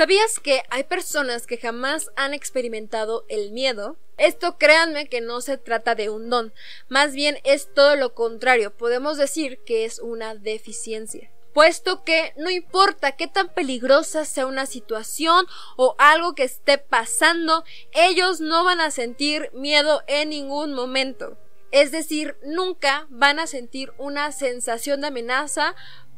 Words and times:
¿Sabías 0.00 0.40
que 0.40 0.62
hay 0.70 0.84
personas 0.84 1.46
que 1.46 1.58
jamás 1.58 2.10
han 2.16 2.32
experimentado 2.32 3.26
el 3.28 3.52
miedo? 3.52 3.98
Esto 4.16 4.56
créanme 4.56 5.10
que 5.10 5.20
no 5.20 5.42
se 5.42 5.58
trata 5.58 5.94
de 5.94 6.08
un 6.08 6.30
don, 6.30 6.54
más 6.88 7.12
bien 7.12 7.36
es 7.44 7.74
todo 7.74 7.96
lo 7.96 8.14
contrario, 8.14 8.74
podemos 8.74 9.18
decir 9.18 9.58
que 9.66 9.84
es 9.84 9.98
una 9.98 10.34
deficiencia 10.34 11.30
puesto 11.52 12.02
que 12.02 12.32
no 12.38 12.48
importa 12.48 13.12
qué 13.12 13.26
tan 13.26 13.52
peligrosa 13.52 14.24
sea 14.24 14.46
una 14.46 14.64
situación 14.64 15.44
o 15.76 15.96
algo 15.98 16.34
que 16.34 16.44
esté 16.44 16.78
pasando, 16.78 17.64
ellos 17.92 18.40
no 18.40 18.64
van 18.64 18.80
a 18.80 18.90
sentir 18.90 19.50
miedo 19.52 20.02
en 20.06 20.30
ningún 20.30 20.72
momento. 20.72 21.36
Es 21.72 21.92
decir, 21.92 22.36
nunca 22.42 23.06
van 23.10 23.38
a 23.38 23.46
sentir 23.46 23.92
una 23.98 24.32
sensación 24.32 25.02
de 25.02 25.08
amenaza 25.08 25.74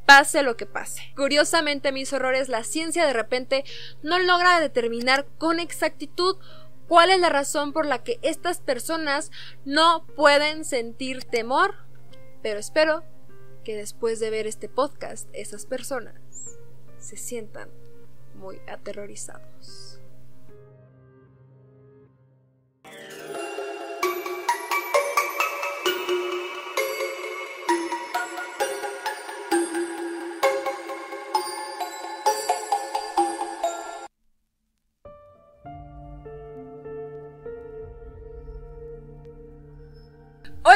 pase 0.07 0.43
lo 0.43 0.57
que 0.57 0.67
pase. 0.67 1.03
Curiosamente, 1.17 1.93
mis 1.93 2.13
horrores, 2.13 2.49
la 2.49 2.65
ciencia 2.65 3.07
de 3.07 3.13
repente 3.13 3.65
no 4.03 4.19
logra 4.19 4.61
determinar 4.61 5.27
con 5.39 5.61
exactitud 5.61 6.37
cuál 6.89 7.11
es 7.11 7.21
la 7.21 7.29
razón 7.29 7.73
por 7.73 7.87
la 7.87 8.03
que 8.03 8.19
estas 8.23 8.61
personas 8.61 9.31
no 9.65 10.07
pueden 10.17 10.65
sentir 10.65 11.25
temor, 11.25 11.75
pero 12.43 12.59
espero 12.59 13.05
que 13.65 13.77
después 13.77 14.21
de 14.21 14.31
ver 14.31 14.47
este 14.47 14.69
podcast 14.69 15.29
esas 15.33 15.67
personas 15.67 16.59
se 16.99 17.17
sientan 17.17 17.71
muy 18.35 18.61
aterrorizados. 18.69 20.01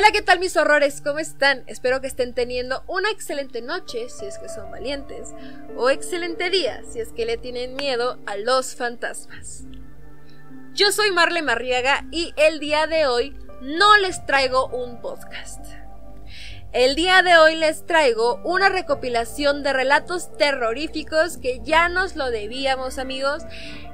Hola, 0.06 0.12
¿qué 0.12 0.22
tal 0.22 0.38
mis 0.38 0.56
horrores? 0.56 1.00
¿Cómo 1.00 1.18
están? 1.18 1.64
Espero 1.66 2.00
que 2.00 2.06
estén 2.06 2.32
teniendo 2.32 2.84
una 2.86 3.10
excelente 3.10 3.60
noche, 3.60 4.08
si 4.08 4.24
es 4.24 4.38
que 4.38 4.48
son 4.48 4.70
valientes, 4.70 5.34
o 5.76 5.90
excelente 5.90 6.48
día, 6.48 6.80
si 6.88 7.00
es 7.00 7.10
que 7.10 7.26
le 7.26 7.38
tienen 7.38 7.74
miedo 7.74 8.16
a 8.24 8.36
los 8.36 8.76
fantasmas. 8.76 9.64
Yo 10.74 10.92
soy 10.92 11.10
Marle 11.10 11.42
Marriaga 11.42 12.06
y 12.12 12.32
el 12.36 12.60
día 12.60 12.86
de 12.86 13.08
hoy 13.08 13.36
no 13.62 13.96
les 13.96 14.24
traigo 14.26 14.68
un 14.68 15.00
podcast. 15.00 15.66
El 16.72 16.94
día 16.94 17.22
de 17.22 17.38
hoy 17.38 17.56
les 17.56 17.84
traigo 17.84 18.40
una 18.44 18.68
recopilación 18.68 19.64
de 19.64 19.72
relatos 19.72 20.30
terroríficos 20.36 21.36
que 21.36 21.60
ya 21.64 21.88
nos 21.88 22.14
lo 22.14 22.30
debíamos 22.30 22.98
amigos 22.98 23.42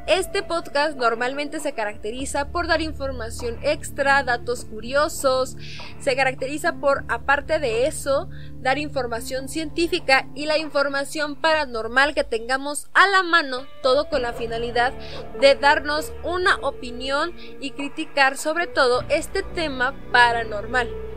este 0.07 0.43
podcast 0.43 0.97
normalmente 0.97 1.61
se 1.61 1.75
caracteriza 1.75 2.49
por 2.49 2.67
dar 2.67 2.81
información 2.81 3.59
extra, 3.63 4.23
datos 4.23 4.65
curiosos, 4.65 5.57
se 6.01 6.17
caracteriza 6.17 6.75
por, 6.75 7.05
aparte 7.09 7.59
de 7.59 7.87
eso, 7.87 8.29
dar 8.61 8.79
información 8.79 9.49
científica 9.49 10.27
y 10.35 10.47
la 10.47 10.59
información 10.59 11.37
paranormal 11.37 12.15
que 12.15 12.25
tengamos 12.25 12.89
a 12.95 13.07
la 13.09 13.23
mano, 13.23 13.67
todo 13.83 14.09
con 14.09 14.23
la 14.23 14.33
finalidad 14.33 14.93
de 15.41 15.55
darnos 15.55 16.13
una 16.25 16.57
opinión 16.57 17.33
y 17.61 17.71
criticar 17.71 18.37
sobre 18.37 18.67
todo 18.67 19.05
este 19.09 19.43
tema 19.43 19.95
paranormal. 20.11 21.12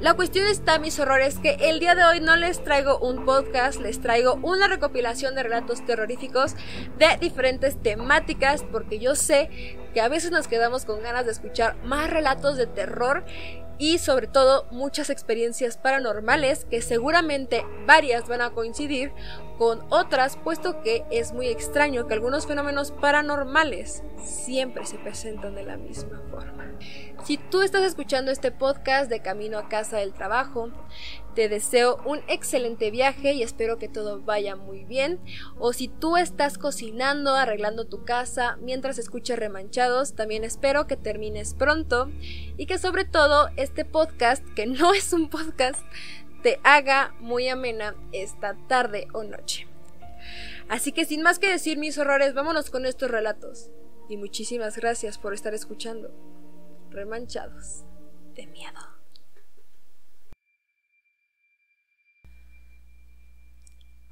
La 0.00 0.14
cuestión 0.14 0.46
está, 0.46 0.78
mis 0.78 0.98
horrores, 0.98 1.38
que 1.38 1.56
el 1.60 1.80
día 1.80 1.94
de 1.94 2.04
hoy 2.04 2.20
no 2.20 2.36
les 2.36 2.62
traigo 2.62 2.98
un 2.98 3.24
podcast, 3.24 3.80
les 3.80 4.00
traigo 4.00 4.38
una 4.42 4.68
recopilación 4.68 5.34
de 5.34 5.42
relatos 5.42 5.84
terroríficos 5.84 6.54
de 6.98 7.16
diferentes 7.20 7.80
temáticas, 7.80 8.64
porque 8.70 8.98
yo 8.98 9.14
sé 9.14 9.78
que 9.94 10.00
a 10.00 10.08
veces 10.08 10.30
nos 10.30 10.48
quedamos 10.48 10.84
con 10.84 11.02
ganas 11.02 11.26
de 11.26 11.32
escuchar 11.32 11.76
más 11.84 12.10
relatos 12.10 12.56
de 12.56 12.66
terror 12.66 13.24
y 13.78 13.98
sobre 13.98 14.26
todo 14.26 14.66
muchas 14.70 15.08
experiencias 15.08 15.78
paranormales 15.78 16.66
que 16.66 16.82
seguramente 16.82 17.64
varias 17.86 18.28
van 18.28 18.42
a 18.42 18.50
coincidir 18.50 19.10
con 19.60 19.84
otras, 19.90 20.38
puesto 20.38 20.80
que 20.80 21.04
es 21.10 21.34
muy 21.34 21.48
extraño 21.48 22.06
que 22.06 22.14
algunos 22.14 22.46
fenómenos 22.46 22.92
paranormales 22.92 24.02
siempre 24.16 24.86
se 24.86 24.96
presentan 24.96 25.54
de 25.54 25.64
la 25.64 25.76
misma 25.76 26.22
forma. 26.30 26.78
Si 27.24 27.36
tú 27.36 27.60
estás 27.60 27.82
escuchando 27.82 28.30
este 28.30 28.52
podcast 28.52 29.10
de 29.10 29.20
camino 29.20 29.58
a 29.58 29.68
casa 29.68 29.98
del 29.98 30.14
trabajo, 30.14 30.70
te 31.34 31.50
deseo 31.50 32.00
un 32.06 32.20
excelente 32.26 32.90
viaje 32.90 33.34
y 33.34 33.42
espero 33.42 33.76
que 33.76 33.90
todo 33.90 34.22
vaya 34.22 34.56
muy 34.56 34.86
bien. 34.86 35.20
O 35.58 35.74
si 35.74 35.88
tú 35.88 36.16
estás 36.16 36.56
cocinando, 36.56 37.34
arreglando 37.34 37.86
tu 37.86 38.06
casa 38.06 38.56
mientras 38.62 38.96
escuches 38.98 39.38
remanchados, 39.38 40.14
también 40.14 40.42
espero 40.42 40.86
que 40.86 40.96
termines 40.96 41.52
pronto 41.52 42.10
y 42.56 42.64
que 42.64 42.78
sobre 42.78 43.04
todo 43.04 43.50
este 43.56 43.84
podcast, 43.84 44.42
que 44.54 44.64
no 44.64 44.94
es 44.94 45.12
un 45.12 45.28
podcast, 45.28 45.84
te 46.42 46.60
haga 46.64 47.14
muy 47.20 47.48
amena 47.48 47.94
esta 48.12 48.56
tarde 48.66 49.08
o 49.12 49.22
noche. 49.22 49.66
Así 50.68 50.92
que 50.92 51.04
sin 51.04 51.22
más 51.22 51.38
que 51.38 51.48
decir 51.48 51.78
mis 51.78 51.98
horrores, 51.98 52.34
vámonos 52.34 52.70
con 52.70 52.86
estos 52.86 53.10
relatos. 53.10 53.70
Y 54.08 54.16
muchísimas 54.16 54.76
gracias 54.76 55.18
por 55.18 55.34
estar 55.34 55.54
escuchando. 55.54 56.10
Remanchados 56.90 57.84
de 58.34 58.46
miedo. 58.46 58.80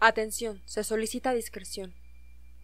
Atención, 0.00 0.62
se 0.64 0.84
solicita 0.84 1.32
discreción. 1.32 1.94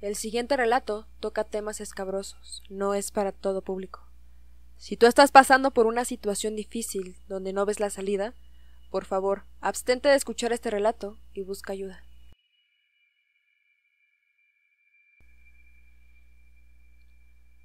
El 0.01 0.15
siguiente 0.15 0.57
relato 0.57 1.09
toca 1.19 1.43
temas 1.45 1.81
escabrosos, 1.81 2.63
no 2.69 2.95
es 2.95 3.11
para 3.11 3.33
todo 3.33 3.63
público. 3.63 4.07
Si 4.77 4.97
tú 4.97 5.07
estás 5.07 5.33
pasando 5.33 5.73
por 5.73 5.87
una 5.87 6.05
situación 6.05 6.55
difícil 6.55 7.17
donde 7.27 7.53
no 7.53 7.65
ves 7.65 7.81
la 7.81 7.91
salida, 7.91 8.35
por 8.95 9.07
favor, 9.07 9.43
abstente 9.61 10.09
de 10.09 10.15
escuchar 10.15 10.53
este 10.53 10.71
relato 10.71 11.19
y 11.33 11.43
busca 11.43 11.73
ayuda. 11.73 12.05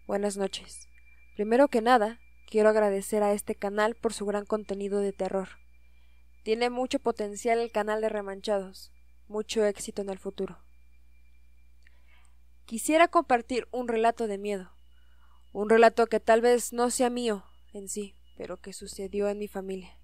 Buenas 0.08 0.38
noches. 0.38 0.90
Primero 1.36 1.68
que 1.68 1.82
nada, 1.82 2.20
quiero 2.48 2.70
agradecer 2.70 3.22
a 3.22 3.34
este 3.34 3.54
canal 3.54 3.94
por 3.94 4.12
su 4.12 4.26
gran 4.26 4.48
contenido 4.48 5.02
de 5.02 5.14
terror. 5.14 5.50
Tiene 6.42 6.72
mucho 6.72 6.98
potencial 6.98 7.60
el 7.60 7.72
canal 7.72 8.02
de 8.02 8.10
Remanchados 8.10 8.92
mucho 9.28 9.64
éxito 9.66 10.02
en 10.02 10.10
el 10.10 10.18
futuro. 10.18 10.58
Quisiera 12.66 13.08
compartir 13.08 13.68
un 13.70 13.88
relato 13.88 14.26
de 14.26 14.40
miedo, 14.40 14.72
un 15.52 15.70
relato 15.70 16.08
que 16.08 16.20
tal 16.20 16.42
vez 16.42 16.74
no 16.74 16.90
sea 16.90 17.12
mío 17.12 17.44
en 17.72 17.88
sí, 17.88 18.16
pero 18.36 18.58
que 18.58 18.74
sucedió 18.74 19.30
en 19.30 19.38
mi 19.38 19.48
familia. 19.48 19.99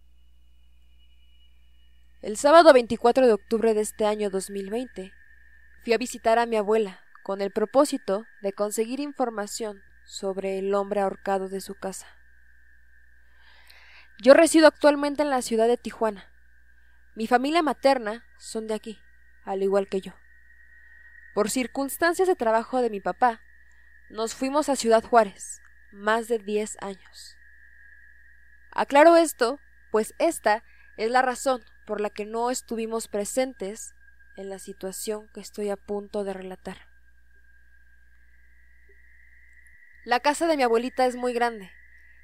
El 2.26 2.38
sábado 2.38 2.74
24 2.74 3.28
de 3.28 3.34
octubre 3.34 3.76
de 3.76 3.82
este 3.82 4.08
año 4.08 4.32
2020, 4.32 5.14
fui 5.84 5.94
a 5.94 6.00
visitar 6.00 6.40
a 6.40 6.48
mi 6.48 6.56
abuela 6.56 7.02
con 7.22 7.40
el 7.40 7.52
propósito 7.52 8.26
de 8.42 8.52
conseguir 8.52 9.00
información 9.00 9.84
sobre 10.08 10.58
el 10.58 10.74
hombre 10.74 11.02
ahorcado 11.02 11.50
de 11.50 11.62
su 11.62 11.76
casa. 11.76 12.08
Yo 14.18 14.34
resido 14.34 14.66
actualmente 14.66 15.22
en 15.22 15.30
la 15.30 15.44
ciudad 15.44 15.68
de 15.68 15.78
Tijuana. 15.78 16.28
Mi 17.14 17.28
familia 17.28 17.62
materna 17.62 18.26
son 18.40 18.66
de 18.66 18.74
aquí 18.74 19.00
al 19.44 19.62
igual 19.62 19.88
que 19.88 20.02
yo. 20.02 20.14
Por 21.36 21.52
circunstancias 21.52 22.28
de 22.28 22.36
trabajo 22.36 22.82
de 22.82 22.90
mi 22.90 23.02
papá, 23.02 23.40
nos 24.10 24.34
fuimos 24.34 24.68
a 24.70 24.76
Ciudad 24.76 25.04
Juárez, 25.04 25.62
más 25.92 26.28
de 26.28 26.40
diez 26.40 26.76
años. 26.82 27.38
Aclaro 28.72 29.16
esto, 29.16 29.60
pues 29.92 30.16
esta 30.18 30.64
es 30.98 31.12
la 31.12 31.22
razón 31.22 31.64
por 31.86 32.02
la 32.02 32.10
que 32.10 32.26
no 32.26 32.52
estuvimos 32.52 33.08
presentes 33.08 33.94
en 34.38 34.50
la 34.50 34.60
situación 34.60 35.30
que 35.34 35.40
estoy 35.40 35.70
a 35.70 35.78
punto 35.78 36.24
de 36.24 36.34
relatar. 36.34 36.78
La 40.04 40.20
casa 40.20 40.48
de 40.48 40.58
mi 40.58 40.64
abuelita 40.64 41.06
es 41.06 41.16
muy 41.16 41.34
grande, 41.34 41.72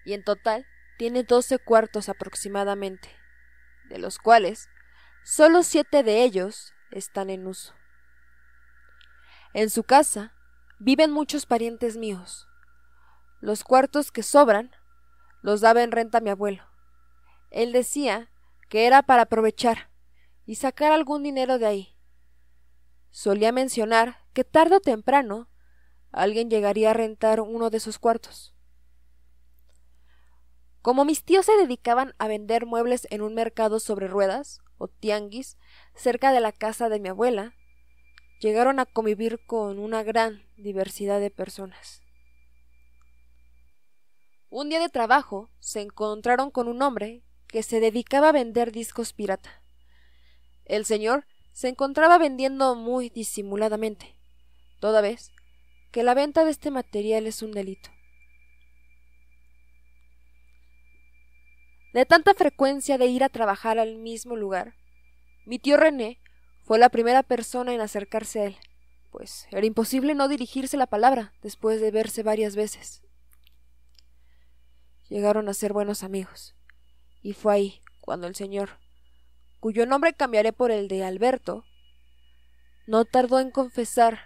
y 0.06 0.14
en 0.14 0.24
total 0.24 0.68
tiene 0.98 1.24
doce 1.24 1.58
cuartos 1.58 2.10
aproximadamente, 2.10 3.10
de 3.90 3.98
los 3.98 4.20
cuales 4.20 4.70
solo 5.24 5.64
siete 5.64 6.04
de 6.04 6.24
ellos 6.24 6.74
están 6.92 7.30
en 7.30 7.48
uso. 7.48 7.74
En 9.54 9.70
su 9.70 9.84
casa 9.84 10.34
viven 10.80 11.12
muchos 11.12 11.46
parientes 11.46 11.98
míos. 11.98 12.48
Los 13.40 13.64
cuartos 13.64 14.12
que 14.12 14.24
sobran 14.24 14.72
los 15.42 15.62
daba 15.62 15.84
en 15.84 15.92
renta 15.92 16.22
mi 16.22 16.30
abuelo. 16.30 16.64
Él 17.50 17.72
decía 17.72 18.31
que 18.72 18.88
era 18.88 19.02
para 19.04 19.24
aprovechar 19.24 19.92
y 20.46 20.56
sacar 20.56 20.94
algún 20.94 21.24
dinero 21.24 21.60
de 21.60 21.66
ahí. 21.66 21.98
Solía 23.10 23.52
mencionar 23.52 24.20
que 24.32 24.46
tarde 24.46 24.78
o 24.78 24.80
temprano 24.80 25.50
alguien 26.14 26.50
llegaría 26.50 26.92
a 26.92 26.94
rentar 26.94 27.42
uno 27.42 27.70
de 27.70 27.76
esos 27.76 28.00
cuartos. 28.00 28.56
Como 30.82 31.04
mis 31.04 31.26
tíos 31.26 31.48
se 31.48 31.58
dedicaban 31.58 32.16
a 32.18 32.30
vender 32.30 32.66
muebles 32.66 33.10
en 33.12 33.22
un 33.22 33.36
mercado 33.36 33.82
sobre 33.82 34.08
ruedas, 34.08 34.62
o 34.78 34.88
tianguis, 34.88 35.58
cerca 35.94 36.32
de 36.32 36.40
la 36.40 36.54
casa 36.54 36.88
de 36.88 37.02
mi 37.02 37.10
abuela, 37.10 37.54
llegaron 38.40 38.80
a 38.80 38.86
convivir 38.86 39.46
con 39.46 39.80
una 39.80 40.02
gran 40.02 40.48
diversidad 40.56 41.20
de 41.20 41.30
personas. 41.30 42.02
Un 44.50 44.70
día 44.70 44.80
de 44.80 44.88
trabajo 44.88 45.50
se 45.60 45.82
encontraron 45.82 46.52
con 46.52 46.70
un 46.70 46.82
hombre 46.82 47.26
que 47.52 47.64
se 47.64 47.80
dedicaba 47.80 48.30
a 48.30 48.32
vender 48.32 48.72
discos 48.72 49.14
pirata. 49.14 49.62
El 50.66 50.86
señor 50.86 51.26
se 51.52 51.68
encontraba 51.68 52.18
vendiendo 52.18 52.76
muy 52.76 53.10
disimuladamente, 53.10 54.16
toda 54.80 55.02
vez 55.02 55.32
que 55.92 56.04
la 56.04 56.14
venta 56.14 56.46
de 56.46 56.52
este 56.52 56.72
material 56.72 57.28
es 57.28 57.42
un 57.42 57.52
delito. 57.52 57.90
De 61.94 62.06
tanta 62.06 62.34
frecuencia 62.34 62.98
de 62.98 63.08
ir 63.08 63.24
a 63.24 63.30
trabajar 63.30 63.78
al 63.78 63.98
mismo 63.98 64.38
lugar, 64.38 64.76
mi 65.46 65.60
tío 65.60 65.76
René 65.76 66.20
fue 66.64 66.80
la 66.80 66.88
primera 66.88 67.22
persona 67.22 67.74
en 67.74 67.82
acercarse 67.82 68.40
a 68.40 68.46
él, 68.46 68.58
pues 69.12 69.48
era 69.52 69.66
imposible 69.66 70.16
no 70.16 70.30
dirigirse 70.30 70.78
la 70.78 70.88
palabra 70.88 71.34
después 71.42 71.82
de 71.82 71.92
verse 71.92 72.24
varias 72.24 72.56
veces. 72.56 73.02
Llegaron 75.10 75.50
a 75.50 75.54
ser 75.54 75.74
buenos 75.74 76.04
amigos, 76.04 76.56
y 77.22 77.34
fue 77.34 77.54
ahí 77.54 77.82
cuando 78.00 78.28
el 78.28 78.36
señor, 78.36 78.80
cuyo 79.60 79.86
nombre 79.86 80.14
cambiaré 80.14 80.54
por 80.54 80.72
el 80.72 80.88
de 80.88 81.04
Alberto, 81.04 81.66
no 82.88 83.06
tardó 83.06 83.40
en 83.40 83.52
confesar 83.52 84.20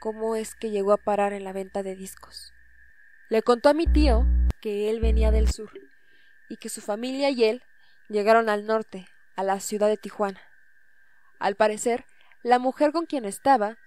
cómo 0.00 0.34
es 0.34 0.54
que 0.54 0.70
llegó 0.70 0.92
a 0.92 0.96
parar 0.96 1.32
en 1.32 1.44
la 1.44 1.52
venta 1.52 1.82
de 1.82 1.94
discos. 1.94 2.52
Le 3.28 3.42
contó 3.42 3.68
a 3.68 3.74
mi 3.74 3.86
tío 3.86 4.26
que 4.60 4.90
él 4.90 5.00
venía 5.00 5.30
del 5.30 5.50
sur 5.50 5.70
y 6.48 6.56
que 6.56 6.68
su 6.68 6.80
familia 6.80 7.30
y 7.30 7.44
él 7.44 7.62
llegaron 8.08 8.48
al 8.48 8.66
norte, 8.66 9.06
a 9.36 9.44
la 9.44 9.60
ciudad 9.60 9.88
de 9.88 9.96
Tijuana. 9.96 10.40
Al 11.38 11.54
parecer, 11.54 12.04
la 12.42 12.58
mujer 12.58 12.92
con 12.92 13.06
quien 13.06 13.24
estaba 13.24 13.78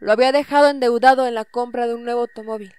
lo 0.00 0.12
había 0.12 0.32
dejado 0.32 0.68
endeudado 0.68 1.26
en 1.26 1.34
la 1.34 1.44
compra 1.44 1.86
de 1.86 1.94
un 1.94 2.04
nuevo 2.04 2.22
automóvil, 2.22 2.74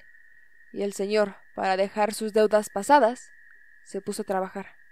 y 0.73 0.83
el 0.83 0.93
señor, 0.93 1.37
para 1.55 1.77
dejar 1.77 2.13
sus 2.13 2.33
deudas 2.33 2.69
pasadas, 2.69 3.31
se 3.85 4.01
puso 4.01 4.23
a 4.23 4.25
trabajar. 4.25 4.82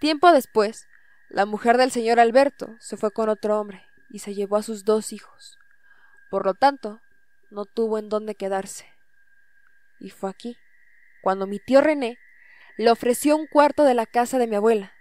Tiempo 0.00 0.32
después, 0.32 0.88
la 1.28 1.44
mujer 1.44 1.76
del 1.76 1.90
señor 1.90 2.20
Alberto 2.20 2.74
se 2.80 2.96
fue 2.96 3.10
con 3.10 3.28
otro 3.28 3.60
hombre 3.60 3.84
y 4.08 4.20
se 4.20 4.34
llevó 4.34 4.56
a 4.56 4.62
sus 4.62 4.86
dos 4.86 5.12
hijos. 5.12 5.58
Por 6.30 6.46
lo 6.46 6.54
tanto, 6.54 7.00
no 7.50 7.66
tuvo 7.66 7.98
en 7.98 8.08
dónde 8.08 8.34
quedarse. 8.34 8.86
Y 9.98 10.08
fue 10.08 10.30
aquí, 10.30 10.56
cuando 11.22 11.46
mi 11.46 11.58
tío 11.58 11.82
René 11.82 12.18
le 12.78 12.90
ofreció 12.90 13.36
un 13.36 13.46
cuarto 13.46 13.84
de 13.84 13.92
la 13.92 14.06
casa 14.06 14.38
de 14.38 14.46
mi 14.46 14.56
abuela 14.56 14.94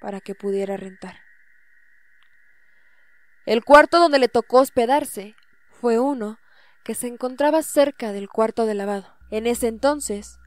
para 0.00 0.20
que 0.20 0.36
pudiera 0.36 0.76
rentar. 0.76 1.18
El 3.46 3.64
cuarto 3.64 3.98
donde 3.98 4.20
le 4.20 4.28
tocó 4.28 4.60
hospedarse 4.60 5.34
fue 5.70 5.98
uno 5.98 6.38
que 6.84 6.94
se 6.94 7.08
encontraba 7.08 7.62
cerca 7.62 8.12
del 8.12 8.28
cuarto 8.28 8.64
de 8.64 8.74
lavado. 8.74 9.12
En 9.32 9.48
ese 9.48 9.66
entonces, 9.66 10.38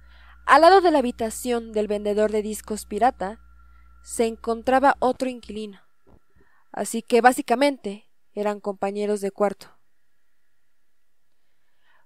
al 0.46 0.62
lado 0.62 0.80
de 0.80 0.92
la 0.92 1.00
habitación 1.00 1.74
del 1.74 1.88
vendedor 1.88 2.32
de 2.32 2.42
discos 2.42 2.86
pirata, 2.86 3.42
se 4.04 4.26
encontraba 4.26 4.96
otro 5.00 5.30
inquilino. 5.30 5.82
Así 6.72 7.02
que 7.02 7.22
básicamente 7.22 8.10
eran 8.34 8.60
compañeros 8.60 9.22
de 9.22 9.32
cuarto. 9.32 9.78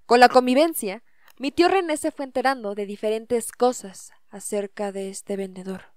Con 0.06 0.20
la 0.20 0.30
convivencia, 0.30 1.04
mi 1.40 1.52
tío 1.52 1.68
René 1.68 1.98
se 1.98 2.12
fue 2.12 2.26
enterando 2.26 2.76
de 2.76 2.86
diferentes 2.86 3.52
cosas 3.52 4.12
acerca 4.30 4.92
de 4.92 5.10
este 5.10 5.38
vendedor. 5.38 5.94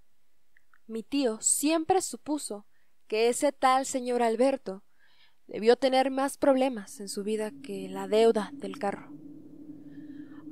Mi 0.87 1.03
tío 1.03 1.41
siempre 1.41 2.01
supuso 2.01 2.67
que 3.09 3.29
ese 3.29 3.53
tal 3.53 3.87
señor 3.87 4.23
Alberto 4.23 4.85
debió 5.47 5.77
tener 5.77 6.11
más 6.11 6.39
problemas 6.39 7.01
en 7.01 7.09
su 7.09 7.23
vida 7.23 7.51
que 7.63 7.89
la 7.89 8.09
deuda 8.09 8.51
del 8.55 8.79
carro. 8.79 9.13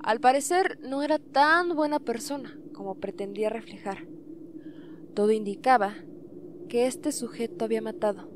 Al 0.00 0.20
parecer 0.20 0.78
no 0.80 1.02
era 1.02 1.18
tan 1.18 1.74
buena 1.74 1.98
persona 1.98 2.58
como 2.72 2.96
pretendía 2.96 3.48
reflejar. 3.48 4.06
Todo 5.14 5.30
indicaba 5.30 5.94
que 6.68 6.86
este 6.86 7.12
sujeto 7.12 7.64
había 7.64 7.80
matado, 7.80 8.28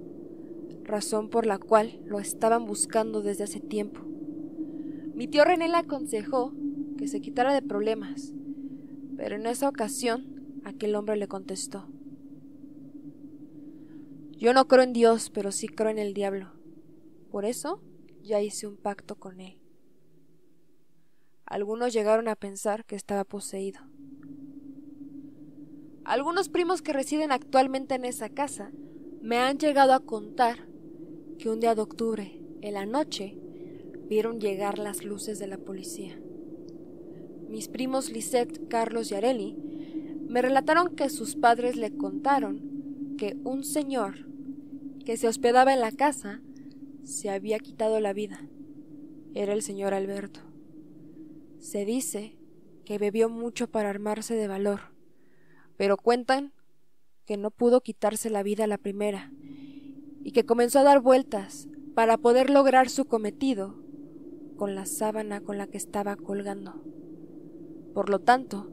razón 0.85 1.29
por 1.29 1.45
la 1.45 1.59
cual 1.59 2.01
lo 2.05 2.21
estaban 2.21 2.67
buscando 2.67 3.21
desde 3.21 3.45
hace 3.45 3.59
tiempo. 3.59 4.03
Mi 5.15 5.27
tío 5.27 5.45
René 5.45 5.69
le 5.69 5.77
aconsejó 5.77 6.53
que 6.97 7.09
se 7.09 7.21
quitara 7.21 7.53
de 7.53 7.63
problemas, 7.63 8.33
pero 9.17 9.35
en 9.35 9.47
esa 9.47 9.69
ocasión 9.69 10.61
aquel 10.65 10.95
hombre 10.95 11.17
le 11.17 11.27
contestó 11.27 11.89
Yo 14.37 14.55
no 14.55 14.69
creo 14.69 14.85
en 14.85 14.93
Dios, 14.93 15.31
pero 15.31 15.51
sí 15.51 15.67
creo 15.67 15.91
en 15.91 15.99
el 15.99 16.15
diablo. 16.15 16.53
Por 17.33 17.45
eso 17.45 17.83
ya 18.23 18.41
hice 18.41 18.69
un 18.69 18.77
pacto 18.77 19.17
con 19.17 19.41
él. 19.41 19.59
Algunos 21.45 21.93
llegaron 21.93 22.29
a 22.29 22.37
pensar 22.37 22.85
que 22.85 22.95
estaba 22.95 23.25
poseído. 23.25 23.88
Algunos 26.09 26.49
primos 26.49 26.81
que 26.81 26.95
residen 26.95 27.33
actualmente 27.33 27.95
en 27.95 28.07
esa 28.07 28.31
casa 28.31 28.73
me 29.21 29.37
han 29.37 29.59
llegado 29.59 29.93
a 29.93 30.01
contar 30.01 30.67
que 31.39 31.51
un 31.51 31.61
día 31.61 31.75
de 31.75 31.83
octubre, 31.83 32.41
en 32.63 32.73
la 32.73 32.87
noche, 32.87 33.37
vieron 34.09 34.41
llegar 34.41 34.79
las 34.79 35.05
luces 35.05 35.39
de 35.39 35.49
la 35.49 35.59
policía. 35.59 36.19
Mis 37.51 37.69
primos 37.69 38.11
Lisette, 38.11 38.69
Carlos 38.69 39.11
y 39.11 39.17
Areli 39.17 39.55
me 40.27 40.41
relataron 40.41 40.97
que 40.97 41.11
sus 41.11 41.37
padres 41.37 41.77
le 41.77 41.95
contaron 41.95 43.15
que 43.19 43.37
un 43.45 43.63
señor 43.63 44.15
que 45.05 45.19
se 45.19 45.29
hospedaba 45.29 45.75
en 45.75 45.81
la 45.81 45.93
casa 45.93 46.41
se 47.05 47.29
había 47.29 47.59
quitado 47.59 48.01
la 48.01 48.15
vida. 48.15 48.41
Era 49.35 49.53
el 49.53 49.61
señor 49.61 49.93
Alberto. 49.93 50.41
Se 51.59 51.85
dice 51.85 52.39
que 52.87 52.97
bebió 52.97 53.29
mucho 53.29 53.71
para 53.71 53.91
armarse 53.91 54.35
de 54.37 54.49
valor, 54.49 54.97
pero 55.79 55.97
cuentan 55.97 56.53
que 57.25 57.39
no 57.39 57.51
pudo 57.51 57.81
quitarse 57.81 58.29
la 58.29 58.43
vida 58.43 58.65
a 58.65 58.67
la 58.67 58.77
primera 58.79 59.33
y 60.23 60.33
que 60.33 60.45
comenzó 60.45 60.81
a 60.81 60.83
dar 60.83 61.01
vueltas 61.01 61.69
para 61.95 62.19
poder 62.19 62.51
lograr 62.51 62.91
su 62.91 63.07
cometido 63.07 63.77
con 64.57 64.75
la 64.75 64.85
sábana 64.85 65.41
con 65.41 65.57
la 65.57 65.69
que 65.69 65.79
estaba 65.79 66.17
colgando. 66.17 66.83
Por 67.95 68.11
lo 68.11 68.19
tanto, 68.19 68.71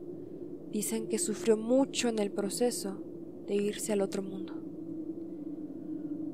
dicen 0.71 1.07
que 1.07 1.19
sufrió 1.19 1.55
mucho 1.55 2.09
en 2.09 2.19
el 2.19 2.31
proceso 2.31 3.01
de 3.47 3.55
irse 3.55 3.93
al 3.93 4.01
otro 4.01 4.23
mundo. 4.23 4.53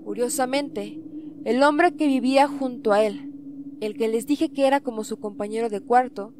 Curiosamente, 0.05 1.01
el 1.43 1.61
hombre 1.63 1.95
que 1.95 2.07
vivía 2.07 2.47
junto 2.47 2.93
a 2.93 3.03
él, 3.03 3.33
el 3.81 3.97
que 3.97 4.07
les 4.07 4.25
dije 4.25 4.49
que 4.49 4.67
era 4.67 4.79
como 4.79 5.03
su 5.03 5.19
compañero 5.19 5.69
de 5.69 5.81
cuarto, 5.81 6.33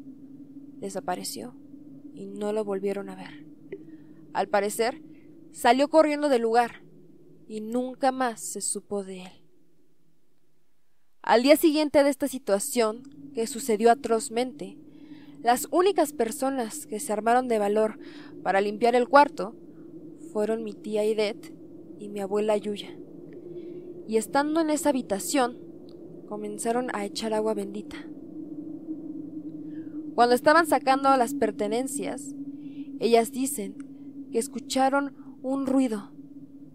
desapareció 0.78 1.54
y 2.14 2.26
no 2.26 2.52
lo 2.52 2.64
volvieron 2.64 3.10
a 3.10 3.14
ver. 3.14 3.51
Al 4.32 4.48
parecer, 4.48 5.02
salió 5.52 5.88
corriendo 5.88 6.28
del 6.28 6.42
lugar 6.42 6.82
y 7.46 7.60
nunca 7.60 8.12
más 8.12 8.40
se 8.40 8.60
supo 8.60 9.04
de 9.04 9.22
él. 9.22 9.32
Al 11.22 11.42
día 11.42 11.56
siguiente 11.56 12.02
de 12.02 12.10
esta 12.10 12.28
situación, 12.28 13.02
que 13.34 13.46
sucedió 13.46 13.90
atrozmente, 13.90 14.78
las 15.42 15.68
únicas 15.70 16.12
personas 16.12 16.86
que 16.86 17.00
se 17.00 17.12
armaron 17.12 17.48
de 17.48 17.58
valor 17.58 17.98
para 18.42 18.60
limpiar 18.60 18.94
el 18.94 19.08
cuarto 19.08 19.54
fueron 20.32 20.64
mi 20.64 20.72
tía 20.72 21.04
Idet 21.04 21.52
y 21.98 22.08
mi 22.08 22.20
abuela 22.20 22.56
Yuya. 22.56 22.96
Y 24.08 24.16
estando 24.16 24.60
en 24.60 24.70
esa 24.70 24.88
habitación, 24.88 25.58
comenzaron 26.28 26.88
a 26.94 27.04
echar 27.04 27.34
agua 27.34 27.54
bendita. 27.54 27.96
Cuando 30.14 30.34
estaban 30.34 30.66
sacando 30.66 31.14
las 31.16 31.34
pertenencias, 31.34 32.34
ellas 33.00 33.32
dicen 33.32 33.91
que 34.32 34.38
escucharon 34.38 35.38
un 35.42 35.66
ruido 35.66 36.10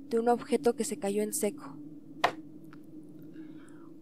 de 0.10 0.20
un 0.20 0.30
objeto 0.30 0.76
que 0.76 0.86
se 0.86 0.98
cayó 0.98 1.24
en 1.24 1.34
seco. 1.34 1.76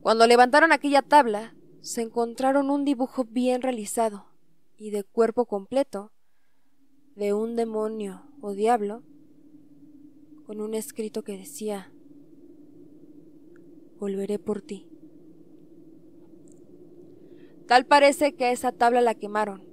Cuando 0.01 0.27
levantaron 0.27 0.71
aquella 0.71 1.01
tabla, 1.01 1.55
se 1.81 2.01
encontraron 2.01 2.69
un 2.69 2.85
dibujo 2.85 3.25
bien 3.25 3.61
realizado 3.61 4.27
y 4.77 4.91
de 4.91 5.03
cuerpo 5.03 5.45
completo 5.45 6.11
de 7.15 7.33
un 7.33 7.55
demonio 7.55 8.23
o 8.41 8.53
diablo 8.53 9.03
con 10.45 10.61
un 10.61 10.75
escrito 10.75 11.23
que 11.23 11.37
decía 11.37 11.91
Volveré 13.99 14.37
por 14.37 14.61
ti. 14.61 14.87
Tal 17.67 17.85
parece 17.85 18.33
que 18.35 18.51
esa 18.51 18.71
tabla 18.71 19.01
la 19.01 19.15
quemaron, 19.15 19.63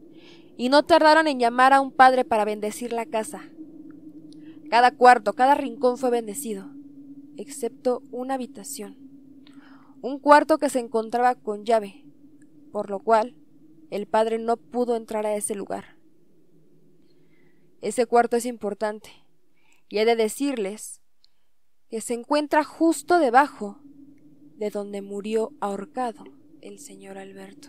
y 0.56 0.68
no 0.68 0.84
tardaron 0.84 1.26
en 1.26 1.38
llamar 1.38 1.72
a 1.72 1.80
un 1.80 1.92
padre 1.92 2.24
para 2.24 2.44
bendecir 2.44 2.92
la 2.92 3.04
casa. 3.04 3.42
Cada 4.72 4.90
cuarto, 4.90 5.34
cada 5.34 5.54
rincón 5.54 5.98
fue 5.98 6.10
bendecido, 6.10 6.72
excepto 7.36 8.02
una 8.10 8.34
habitación 8.34 9.02
un 10.02 10.18
cuarto 10.18 10.58
que 10.58 10.68
se 10.68 10.80
encontraba 10.80 11.36
con 11.36 11.64
llave, 11.64 12.04
por 12.72 12.90
lo 12.90 12.98
cual 12.98 13.36
el 13.90 14.06
padre 14.06 14.38
no 14.38 14.56
pudo 14.56 14.96
entrar 14.96 15.24
a 15.26 15.36
ese 15.36 15.54
lugar. 15.54 15.96
Ese 17.80 18.06
cuarto 18.06 18.36
es 18.36 18.44
importante, 18.44 19.10
y 19.88 19.98
he 19.98 20.04
de 20.04 20.16
decirles 20.16 21.00
que 21.88 22.00
se 22.00 22.14
encuentra 22.14 22.64
justo 22.64 23.20
debajo 23.20 23.78
de 24.56 24.70
donde 24.70 25.02
murió 25.02 25.52
ahorcado 25.60 26.24
el 26.60 26.80
señor 26.80 27.16
Alberto. 27.16 27.68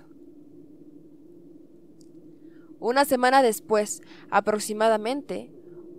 Una 2.79 3.05
semana 3.05 3.43
después, 3.43 4.01
aproximadamente, 4.31 5.53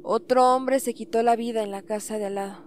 otro 0.06 0.54
hombre 0.54 0.80
se 0.80 0.92
quitó 0.92 1.22
la 1.22 1.34
vida 1.34 1.62
en 1.62 1.70
la 1.70 1.80
casa 1.80 2.18
de 2.18 2.26
al 2.26 2.34
lado. 2.34 2.62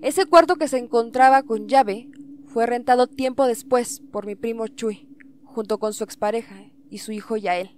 Ese 0.00 0.26
cuarto 0.26 0.54
que 0.54 0.68
se 0.68 0.78
encontraba 0.78 1.42
con 1.42 1.66
llave 1.66 2.08
fue 2.46 2.66
rentado 2.66 3.08
tiempo 3.08 3.46
después 3.46 4.00
por 4.12 4.24
mi 4.24 4.36
primo 4.36 4.68
Chuy, 4.68 5.08
junto 5.44 5.78
con 5.78 5.92
su 5.92 6.04
expareja 6.04 6.70
y 6.88 6.98
su 6.98 7.10
hijo 7.10 7.36
Yael. 7.36 7.76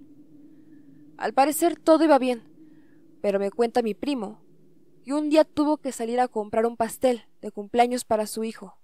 Al 1.17 1.33
parecer 1.33 1.79
todo 1.79 2.03
iba 2.03 2.19
bien, 2.19 2.43
pero 3.21 3.39
me 3.39 3.49
cuenta 3.49 3.81
mi 3.81 3.95
primo 3.95 4.43
que 5.03 5.13
un 5.13 5.29
día 5.29 5.45
tuvo 5.45 5.77
que 5.77 5.91
salir 5.91 6.19
a 6.19 6.27
comprar 6.27 6.67
un 6.67 6.77
pastel 6.77 7.23
de 7.41 7.51
cumpleaños 7.51 8.05
para 8.05 8.27
su 8.27 8.43
hijo. 8.43 8.77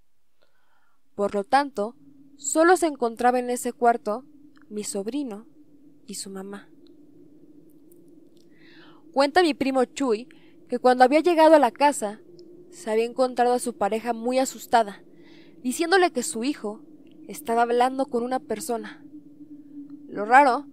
Por 1.13 1.35
lo 1.35 1.43
tanto, 1.43 1.95
solo 2.37 2.75
se 2.75 2.87
encontraba 2.87 3.37
en 3.37 3.51
ese 3.51 3.71
cuarto 3.71 4.25
mi 4.67 4.83
sobrino 4.83 5.45
y 6.07 6.15
su 6.15 6.31
mamá. 6.31 6.69
Cuenta 9.15 9.43
mi 9.43 9.53
primo 9.53 9.85
Chuy 9.85 10.27
que 10.67 10.77
cuando 10.77 11.05
había 11.05 11.21
llegado 11.21 11.55
a 11.55 11.59
la 11.59 11.71
casa 11.71 12.19
se 12.69 12.91
había 12.91 13.05
encontrado 13.05 13.53
a 13.53 13.59
su 13.59 13.77
pareja 13.77 14.11
muy 14.11 14.39
asustada, 14.39 15.05
diciéndole 15.63 16.11
que 16.11 16.21
su 16.21 16.43
hijo 16.43 16.81
estaba 17.29 17.61
hablando 17.61 18.07
con 18.07 18.23
una 18.23 18.41
persona. 18.41 19.05
Lo 20.09 20.25
raro 20.25 20.65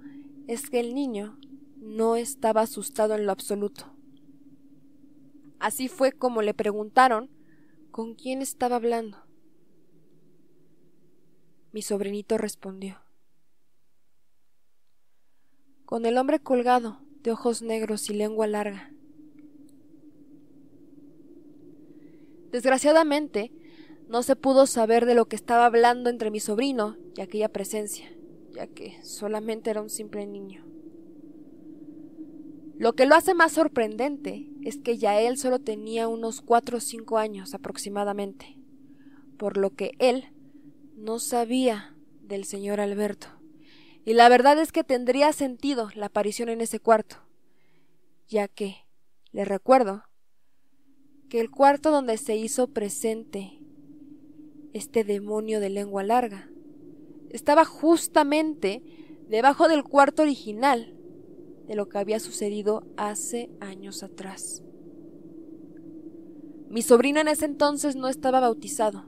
es 0.48 0.70
que 0.70 0.80
el 0.80 0.92
niño 0.92 1.38
no 1.76 2.16
estaba 2.16 2.62
asustado 2.62 3.14
en 3.14 3.26
lo 3.26 3.30
absoluto. 3.30 3.94
Así 5.60 5.86
fue 5.86 6.10
como 6.10 6.42
le 6.42 6.52
preguntaron 6.52 7.30
con 7.92 8.16
quién 8.16 8.42
estaba 8.42 8.74
hablando. 8.74 9.18
Mi 11.70 11.80
sobrinito 11.80 12.38
respondió. 12.38 13.02
Con 15.84 16.06
el 16.06 16.18
hombre 16.18 16.40
colgado, 16.40 17.02
de 17.22 17.30
ojos 17.30 17.62
negros 17.62 18.10
y 18.10 18.14
lengua 18.14 18.46
larga. 18.46 18.92
Desgraciadamente, 22.50 23.52
no 24.08 24.22
se 24.22 24.36
pudo 24.36 24.66
saber 24.66 25.06
de 25.06 25.14
lo 25.14 25.26
que 25.26 25.36
estaba 25.36 25.64
hablando 25.64 26.10
entre 26.10 26.30
mi 26.30 26.38
sobrino 26.38 26.96
y 27.16 27.22
aquella 27.22 27.48
presencia, 27.48 28.12
ya 28.52 28.66
que 28.66 29.02
solamente 29.02 29.70
era 29.70 29.80
un 29.80 29.88
simple 29.88 30.26
niño. 30.26 30.66
Lo 32.76 32.94
que 32.94 33.06
lo 33.06 33.14
hace 33.14 33.32
más 33.32 33.52
sorprendente 33.52 34.50
es 34.62 34.76
que 34.76 34.98
ya 34.98 35.20
él 35.20 35.38
solo 35.38 35.60
tenía 35.60 36.08
unos 36.08 36.40
cuatro 36.40 36.78
o 36.78 36.80
cinco 36.80 37.16
años 37.16 37.54
aproximadamente, 37.54 38.58
por 39.38 39.56
lo 39.56 39.70
que 39.70 39.92
él 39.98 40.24
no 40.96 41.18
sabía 41.18 41.96
del 42.20 42.44
señor 42.44 42.80
Alberto. 42.80 43.28
Y 44.04 44.14
la 44.14 44.28
verdad 44.28 44.58
es 44.58 44.72
que 44.72 44.82
tendría 44.82 45.32
sentido 45.32 45.90
la 45.94 46.06
aparición 46.06 46.48
en 46.48 46.60
ese 46.60 46.80
cuarto, 46.80 47.16
ya 48.28 48.48
que, 48.48 48.76
le 49.30 49.44
recuerdo, 49.44 50.02
que 51.28 51.40
el 51.40 51.50
cuarto 51.50 51.90
donde 51.90 52.18
se 52.18 52.36
hizo 52.36 52.66
presente 52.68 53.60
este 54.72 55.04
demonio 55.04 55.60
de 55.60 55.70
lengua 55.70 56.02
larga 56.02 56.50
estaba 57.30 57.64
justamente 57.64 58.82
debajo 59.28 59.68
del 59.68 59.84
cuarto 59.84 60.22
original 60.22 60.94
de 61.66 61.76
lo 61.76 61.88
que 61.88 61.98
había 61.98 62.20
sucedido 62.20 62.84
hace 62.96 63.50
años 63.60 64.02
atrás. 64.02 64.62
Mi 66.68 66.82
sobrino 66.82 67.20
en 67.20 67.28
ese 67.28 67.44
entonces 67.44 67.96
no 67.96 68.08
estaba 68.08 68.40
bautizado, 68.40 69.04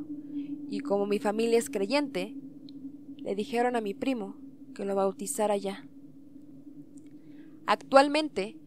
y 0.71 0.81
como 0.81 1.07
mi 1.07 1.19
familia 1.19 1.59
es 1.59 1.69
creyente, 1.69 2.37
le 3.17 3.35
dijeron 3.35 3.75
a 3.75 3.81
mi 3.81 3.93
primo 3.93 4.37
que 4.75 4.85
lo 4.85 4.95
bautizara 4.95 5.57
ya. 5.57 5.87
Actualmente, 7.67 8.59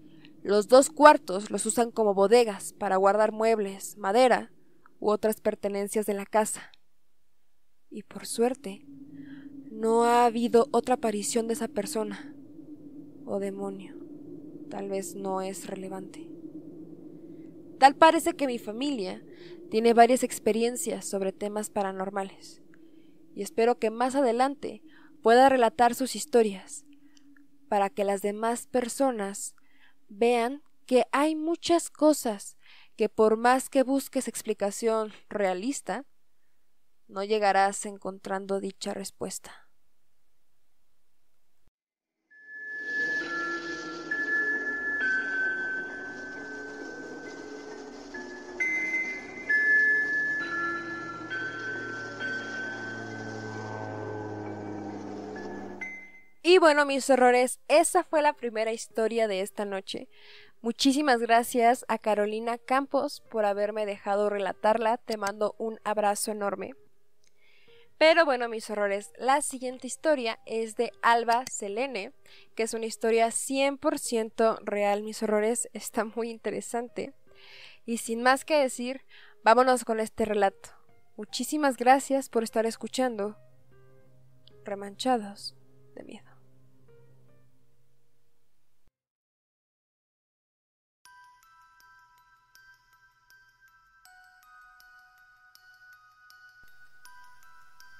los 0.41 0.67
dos 0.67 0.89
cuartos 0.89 1.51
los 1.51 1.65
usan 1.65 1.91
como 1.91 2.13
bodegas 2.13 2.73
para 2.73 2.95
guardar 2.95 3.31
muebles, 3.31 3.97
madera 3.97 4.51
u 4.99 5.09
otras 5.11 5.41
pertenencias 5.41 6.05
de 6.05 6.13
la 6.13 6.25
casa. 6.25 6.71
Y 7.89 8.03
por 8.03 8.25
suerte, 8.25 8.85
no 9.71 10.05
ha 10.05 10.25
habido 10.25 10.67
otra 10.71 10.95
aparición 10.95 11.47
de 11.47 11.53
esa 11.53 11.67
persona 11.67 12.33
o 13.25 13.39
demonio. 13.39 13.95
Tal 14.69 14.89
vez 14.89 15.15
no 15.15 15.41
es 15.41 15.67
relevante. 15.67 16.27
Tal 17.77 17.95
parece 17.95 18.33
que 18.33 18.47
mi 18.47 18.57
familia 18.57 19.21
tiene 19.69 19.93
varias 19.93 20.23
experiencias 20.23 21.05
sobre 21.05 21.31
temas 21.31 21.69
paranormales, 21.69 22.61
y 23.35 23.43
espero 23.43 23.77
que 23.77 23.91
más 23.91 24.15
adelante 24.15 24.81
pueda 25.27 25.49
relatar 25.49 25.93
sus 25.93 26.15
historias, 26.15 26.85
para 27.67 27.89
que 27.89 28.05
las 28.05 28.21
demás 28.21 28.65
personas 28.65 29.55
vean 30.07 30.63
que 30.85 31.03
hay 31.11 31.35
muchas 31.35 31.89
cosas 31.89 32.55
que 32.95 33.09
por 33.09 33.35
más 33.35 33.67
que 33.67 33.83
busques 33.83 34.29
explicación 34.29 35.11
realista, 35.27 36.05
no 37.09 37.25
llegarás 37.25 37.85
encontrando 37.85 38.61
dicha 38.61 38.93
respuesta. 38.93 39.66
Y 56.57 56.59
bueno, 56.59 56.87
mis 56.87 57.07
errores, 57.11 57.59
esa 57.67 58.03
fue 58.03 58.23
la 58.23 58.33
primera 58.33 58.73
historia 58.73 59.27
de 59.27 59.41
esta 59.41 59.63
noche. 59.63 60.09
Muchísimas 60.61 61.19
gracias 61.19 61.85
a 61.87 61.99
Carolina 61.99 62.57
Campos 62.57 63.21
por 63.29 63.45
haberme 63.45 63.85
dejado 63.85 64.27
relatarla. 64.27 64.97
Te 64.97 65.17
mando 65.17 65.53
un 65.59 65.79
abrazo 65.83 66.31
enorme. 66.31 66.73
Pero 67.99 68.25
bueno, 68.25 68.49
mis 68.49 68.67
horrores, 68.71 69.11
la 69.19 69.43
siguiente 69.43 69.85
historia 69.85 70.39
es 70.47 70.75
de 70.75 70.91
Alba 71.03 71.45
Selene, 71.47 72.11
que 72.55 72.63
es 72.63 72.73
una 72.73 72.87
historia 72.87 73.27
100% 73.27 74.57
real, 74.63 75.03
mis 75.03 75.21
horrores, 75.21 75.69
está 75.73 76.05
muy 76.05 76.31
interesante. 76.31 77.13
Y 77.85 77.99
sin 77.99 78.23
más 78.23 78.45
que 78.45 78.57
decir, 78.57 79.05
vámonos 79.43 79.85
con 79.85 79.99
este 79.99 80.25
relato. 80.25 80.69
Muchísimas 81.17 81.77
gracias 81.77 82.29
por 82.29 82.41
estar 82.41 82.65
escuchando. 82.65 83.37
Remanchados 84.65 85.55
de 85.93 86.03
miedo. 86.03 86.26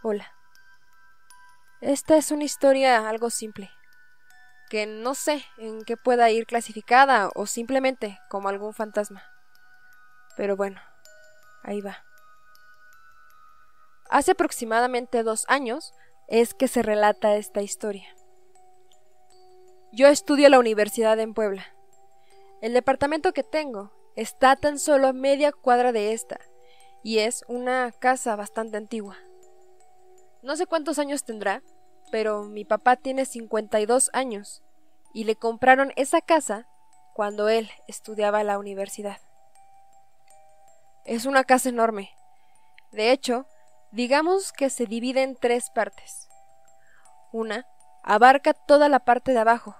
Hola. 0.09 0.33
Esta 1.81 2.15
es 2.15 2.31
una 2.31 2.45
historia 2.45 3.09
algo 3.09 3.29
simple, 3.29 3.69
que 4.69 4.85
no 4.85 5.15
sé 5.15 5.43
en 5.57 5.83
qué 5.83 5.97
pueda 5.97 6.29
ir 6.29 6.45
clasificada 6.45 7.29
o 7.35 7.45
simplemente 7.45 8.17
como 8.29 8.47
algún 8.47 8.73
fantasma. 8.73 9.21
Pero 10.37 10.55
bueno, 10.55 10.79
ahí 11.61 11.81
va. 11.81 12.05
Hace 14.09 14.31
aproximadamente 14.31 15.23
dos 15.23 15.43
años 15.49 15.93
es 16.29 16.53
que 16.53 16.69
se 16.69 16.83
relata 16.83 17.35
esta 17.35 17.61
historia. 17.61 18.07
Yo 19.91 20.07
estudio 20.07 20.47
la 20.47 20.59
universidad 20.59 21.19
en 21.19 21.33
Puebla. 21.33 21.65
El 22.61 22.71
departamento 22.71 23.33
que 23.33 23.43
tengo 23.43 23.91
está 24.15 24.55
tan 24.55 24.79
solo 24.79 25.09
a 25.09 25.11
media 25.11 25.51
cuadra 25.51 25.91
de 25.91 26.13
esta, 26.13 26.39
y 27.03 27.19
es 27.19 27.43
una 27.49 27.91
casa 27.91 28.37
bastante 28.37 28.77
antigua. 28.77 29.17
No 30.47 30.55
sé 30.55 30.65
cuántos 30.65 30.97
años 30.97 31.25
tendrá, 31.25 31.61
pero 32.09 32.43
mi 32.43 32.63
papá 32.63 32.95
tiene 32.95 33.25
52 33.25 34.09
años 34.13 34.63
y 35.13 35.25
le 35.25 35.35
compraron 35.35 35.91
esa 35.97 36.21
casa 36.21 36.69
cuando 37.13 37.49
él 37.49 37.69
estudiaba 37.89 38.45
la 38.45 38.57
universidad. 38.57 39.17
Es 41.03 41.25
una 41.25 41.43
casa 41.43 41.67
enorme. 41.67 42.11
De 42.93 43.11
hecho, 43.11 43.45
digamos 43.91 44.53
que 44.53 44.69
se 44.69 44.85
divide 44.85 45.23
en 45.23 45.35
tres 45.35 45.69
partes. 45.69 46.29
Una 47.33 47.67
abarca 48.01 48.53
toda 48.53 48.87
la 48.87 48.99
parte 48.99 49.33
de 49.33 49.39
abajo 49.39 49.75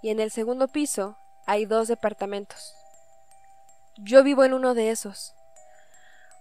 y 0.00 0.10
en 0.10 0.20
el 0.20 0.30
segundo 0.30 0.68
piso 0.68 1.18
hay 1.44 1.64
dos 1.64 1.88
departamentos. 1.88 2.72
Yo 3.96 4.22
vivo 4.22 4.44
en 4.44 4.54
uno 4.54 4.74
de 4.74 4.90
esos. 4.90 5.34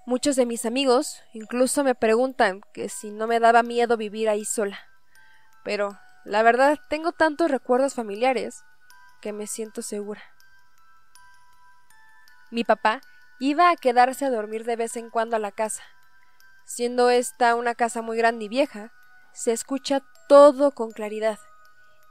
Muchos 0.07 0.37
de 0.37 0.45
mis 0.45 0.65
amigos 0.65 1.21
incluso 1.33 1.83
me 1.83 1.93
preguntan 1.93 2.61
que 2.73 2.87
si 2.87 3.11
no 3.11 3.27
me 3.27 3.41
daba 3.41 3.61
miedo 3.61 3.97
vivir 3.97 4.29
ahí 4.29 4.45
sola. 4.45 4.79
Pero, 5.65 5.99
la 6.23 6.43
verdad, 6.43 6.79
tengo 6.89 7.11
tantos 7.11 7.51
recuerdos 7.51 7.93
familiares 7.93 8.63
que 9.19 9.33
me 9.33 9.47
siento 9.47 9.81
segura. 9.81 10.21
Mi 12.51 12.63
papá 12.63 13.01
iba 13.41 13.69
a 13.69 13.75
quedarse 13.75 14.23
a 14.23 14.29
dormir 14.29 14.63
de 14.63 14.77
vez 14.77 14.95
en 14.95 15.09
cuando 15.09 15.35
a 15.35 15.39
la 15.39 15.51
casa. 15.51 15.83
Siendo 16.63 17.09
esta 17.09 17.55
una 17.55 17.75
casa 17.75 18.01
muy 18.01 18.15
grande 18.15 18.45
y 18.45 18.47
vieja, 18.47 18.93
se 19.33 19.51
escucha 19.51 20.01
todo 20.29 20.71
con 20.71 20.91
claridad. 20.91 21.37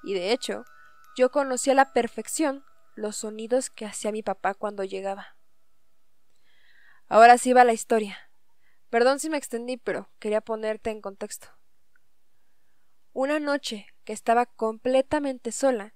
Y 0.02 0.12
de 0.12 0.32
hecho, 0.32 0.66
yo 1.16 1.30
conocí 1.30 1.70
a 1.70 1.74
la 1.74 1.94
perfección 1.94 2.62
los 2.94 3.16
sonidos 3.16 3.70
que 3.70 3.86
hacía 3.86 4.12
mi 4.12 4.22
papá 4.22 4.52
cuando 4.52 4.84
llegaba. 4.84 5.35
Ahora 7.08 7.38
sí 7.38 7.52
va 7.52 7.64
la 7.64 7.72
historia. 7.72 8.18
Perdón 8.90 9.20
si 9.20 9.30
me 9.30 9.36
extendí, 9.36 9.76
pero 9.76 10.08
quería 10.18 10.40
ponerte 10.40 10.90
en 10.90 11.00
contexto. 11.00 11.48
Una 13.12 13.38
noche 13.38 13.86
que 14.04 14.12
estaba 14.12 14.46
completamente 14.46 15.52
sola, 15.52 15.94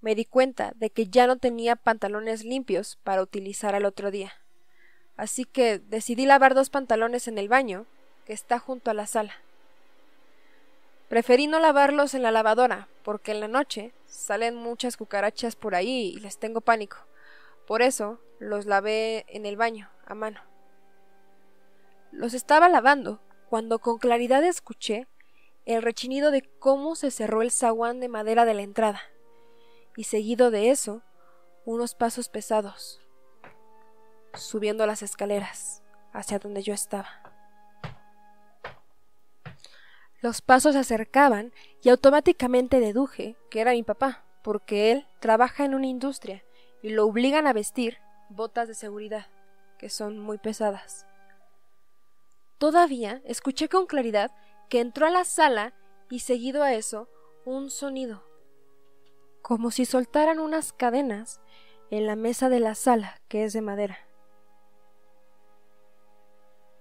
me 0.00 0.14
di 0.14 0.24
cuenta 0.24 0.72
de 0.76 0.90
que 0.90 1.06
ya 1.06 1.26
no 1.26 1.38
tenía 1.38 1.76
pantalones 1.76 2.44
limpios 2.44 2.98
para 3.04 3.22
utilizar 3.22 3.74
al 3.74 3.84
otro 3.84 4.10
día. 4.10 4.32
Así 5.16 5.44
que 5.44 5.78
decidí 5.78 6.26
lavar 6.26 6.54
dos 6.54 6.70
pantalones 6.70 7.28
en 7.28 7.38
el 7.38 7.48
baño, 7.48 7.86
que 8.26 8.32
está 8.32 8.58
junto 8.58 8.90
a 8.90 8.94
la 8.94 9.06
sala. 9.06 9.34
Preferí 11.08 11.46
no 11.46 11.60
lavarlos 11.60 12.14
en 12.14 12.22
la 12.22 12.30
lavadora, 12.30 12.88
porque 13.02 13.32
en 13.32 13.40
la 13.40 13.48
noche 13.48 13.92
salen 14.06 14.56
muchas 14.56 14.96
cucarachas 14.96 15.56
por 15.56 15.74
ahí 15.74 16.14
y 16.16 16.20
les 16.20 16.38
tengo 16.38 16.60
pánico. 16.60 16.98
Por 17.66 17.82
eso 17.82 18.18
los 18.38 18.66
lavé 18.66 19.24
en 19.28 19.46
el 19.46 19.56
baño, 19.56 19.90
mano. 20.14 20.40
Los 22.10 22.34
estaba 22.34 22.68
lavando 22.68 23.20
cuando 23.48 23.78
con 23.78 23.98
claridad 23.98 24.44
escuché 24.44 25.06
el 25.64 25.82
rechinido 25.82 26.30
de 26.30 26.42
cómo 26.58 26.96
se 26.96 27.10
cerró 27.10 27.42
el 27.42 27.50
zaguán 27.50 28.00
de 28.00 28.08
madera 28.08 28.44
de 28.44 28.54
la 28.54 28.62
entrada, 28.62 29.00
y 29.96 30.04
seguido 30.04 30.50
de 30.50 30.70
eso, 30.70 31.02
unos 31.64 31.94
pasos 31.94 32.28
pesados, 32.28 33.00
subiendo 34.34 34.86
las 34.86 35.02
escaleras 35.02 35.82
hacia 36.12 36.38
donde 36.38 36.62
yo 36.62 36.74
estaba. 36.74 37.08
Los 40.20 40.40
pasos 40.40 40.74
se 40.74 40.78
acercaban 40.78 41.52
y 41.82 41.88
automáticamente 41.88 42.80
deduje 42.80 43.36
que 43.50 43.60
era 43.60 43.72
mi 43.72 43.82
papá, 43.82 44.24
porque 44.42 44.92
él 44.92 45.06
trabaja 45.20 45.64
en 45.64 45.74
una 45.74 45.86
industria 45.86 46.44
y 46.82 46.90
lo 46.90 47.06
obligan 47.06 47.46
a 47.46 47.52
vestir 47.52 47.98
botas 48.28 48.68
de 48.68 48.74
seguridad, 48.74 49.26
que 49.82 49.90
son 49.90 50.16
muy 50.16 50.38
pesadas. 50.38 51.08
Todavía 52.58 53.20
escuché 53.24 53.68
con 53.68 53.86
claridad 53.86 54.30
que 54.68 54.78
entró 54.78 55.06
a 55.06 55.10
la 55.10 55.24
sala 55.24 55.74
y 56.08 56.20
seguido 56.20 56.62
a 56.62 56.72
eso 56.72 57.08
un 57.44 57.68
sonido, 57.68 58.22
como 59.42 59.72
si 59.72 59.84
soltaran 59.84 60.38
unas 60.38 60.72
cadenas 60.72 61.40
en 61.90 62.06
la 62.06 62.14
mesa 62.14 62.48
de 62.48 62.60
la 62.60 62.76
sala, 62.76 63.20
que 63.26 63.42
es 63.42 63.52
de 63.54 63.60
madera. 63.60 63.98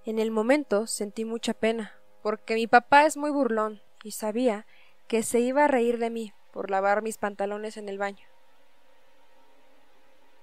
En 0.05 0.20
el 0.20 0.29
momento 0.29 0.86
sentí 0.86 1.25
mucha 1.25 1.55
pena, 1.55 1.96
porque 2.22 2.53
mi 2.53 2.67
papá 2.67 3.08
es 3.08 3.17
muy 3.17 3.31
burlón 3.31 3.81
y 4.03 4.12
sabía 4.12 4.67
que 5.08 5.24
se 5.24 5.39
iba 5.39 5.65
a 5.65 5.67
reír 5.67 5.98
de 5.98 6.12
mí 6.12 6.34
por 6.51 6.70
lavar 6.70 7.01
mis 7.01 7.17
pantalones 7.17 7.77
en 7.77 7.89
el 7.89 7.98
baño. 7.98 8.27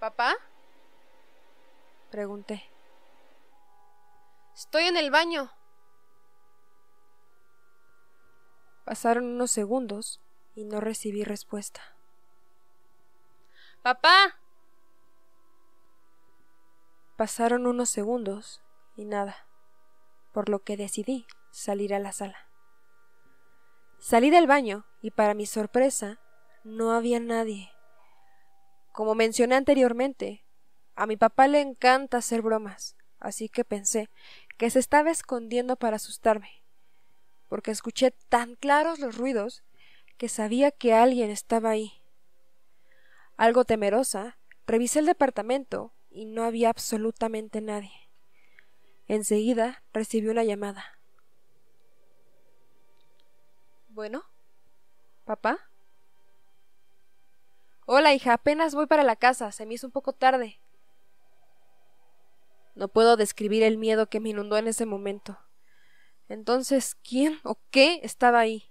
¿Papá? 0.01 0.35
Pregunté. 2.11 2.65
Estoy 4.55 4.85
en 4.85 4.97
el 4.97 5.11
baño. 5.11 5.51
Pasaron 8.85 9.27
unos 9.27 9.51
segundos 9.51 10.21
y 10.55 10.65
no 10.65 10.81
recibí 10.81 11.23
respuesta. 11.23 11.81
¡Papá! 13.83 14.41
Pasaron 17.17 17.67
unos 17.67 17.91
segundos 17.91 18.63
y 18.97 19.05
nada, 19.05 19.47
por 20.33 20.49
lo 20.49 20.61
que 20.61 20.77
decidí 20.77 21.27
salir 21.51 21.95
a 21.95 21.99
la 21.99 22.13
sala. 22.13 22.49
Salí 23.99 24.31
del 24.31 24.47
baño 24.47 24.87
y 25.03 25.11
para 25.11 25.35
mi 25.35 25.47
sorpresa 25.47 26.21
no 26.65 26.93
había 26.93 27.21
nadie. 27.21 27.71
Como 28.93 29.15
mencioné 29.15 29.57
anteriormente, 29.57 30.45
a 30.99 31.07
mi 31.07 31.17
papá 31.17 31.47
le 31.47 31.61
encanta 31.61 32.17
hacer 32.17 32.43
bromas, 32.43 32.97
así 33.21 33.49
que 33.49 33.65
pensé 33.65 34.11
que 34.57 34.69
se 34.69 34.81
estaba 34.81 35.13
escondiendo 35.13 35.77
para 35.77 35.95
asustarme, 35.95 36.65
porque 37.49 37.71
escuché 37.71 38.11
tan 38.29 38.57
claros 38.57 38.99
los 38.99 39.17
ruidos 39.17 39.63
que 40.17 40.29
sabía 40.29 40.73
que 40.73 40.95
alguien 40.95 41.31
estaba 41.31 41.71
ahí. 41.71 41.93
Algo 43.37 43.65
temerosa, 43.65 44.39
revisé 44.67 44.99
el 44.99 45.07
departamento 45.07 45.95
y 46.11 46.25
no 46.25 46.43
había 46.43 46.69
absolutamente 46.69 47.61
nadie. 47.61 48.11
Enseguida 49.07 49.85
recibí 49.93 50.27
una 50.27 50.43
llamada. 50.43 50.99
Bueno, 53.89 54.25
papá. 55.25 55.61
Hola, 57.87 58.15
hija, 58.15 58.33
apenas 58.33 58.75
voy 58.75 58.87
para 58.87 59.05
la 59.05 59.15
casa, 59.15 59.53
se 59.53 59.65
me 59.65 59.75
hizo 59.75 59.87
un 59.87 59.93
poco 59.93 60.13
tarde. 60.13 60.59
No 62.79 62.87
puedo 62.87 63.17
describir 63.17 63.65
el 63.65 63.77
miedo 63.77 64.09
que 64.09 64.21
me 64.21 64.29
inundó 64.29 64.57
en 64.57 64.69
ese 64.69 64.87
momento. 64.87 65.37
Entonces, 66.29 66.95
¿quién 66.95 67.41
o 67.43 67.59
qué 67.73 67.99
estaba 68.05 68.39
ahí? 68.39 68.71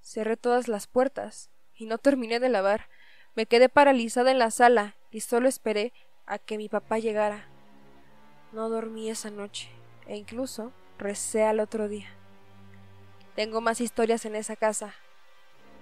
Cerré 0.00 0.36
todas 0.36 0.68
las 0.68 0.86
puertas 0.86 1.50
y 1.74 1.86
no 1.86 1.98
terminé 1.98 2.38
de 2.38 2.48
lavar. 2.48 2.88
Me 3.34 3.46
quedé 3.46 3.68
paralizada 3.68 4.30
en 4.30 4.38
la 4.38 4.52
sala 4.52 4.94
y 5.10 5.22
solo 5.22 5.48
esperé 5.48 5.92
a 6.26 6.38
que 6.38 6.58
mi 6.58 6.68
papá 6.68 7.00
llegara. 7.00 7.48
No 8.52 8.68
dormí 8.68 9.10
esa 9.10 9.32
noche 9.32 9.68
e 10.06 10.16
incluso 10.16 10.72
recé 10.96 11.42
al 11.42 11.58
otro 11.58 11.88
día. 11.88 12.06
Tengo 13.34 13.60
más 13.60 13.80
historias 13.80 14.24
en 14.26 14.36
esa 14.36 14.54
casa, 14.54 14.94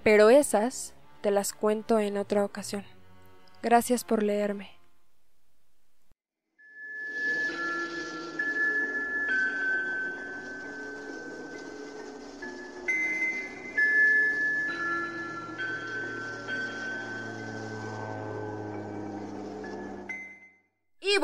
pero 0.03 0.31
esas 0.31 0.95
te 1.21 1.29
las 1.29 1.53
cuento 1.53 1.99
en 1.99 2.17
otra 2.17 2.43
ocasión. 2.43 2.83
Gracias 3.61 4.03
por 4.03 4.23
leerme. 4.23 4.74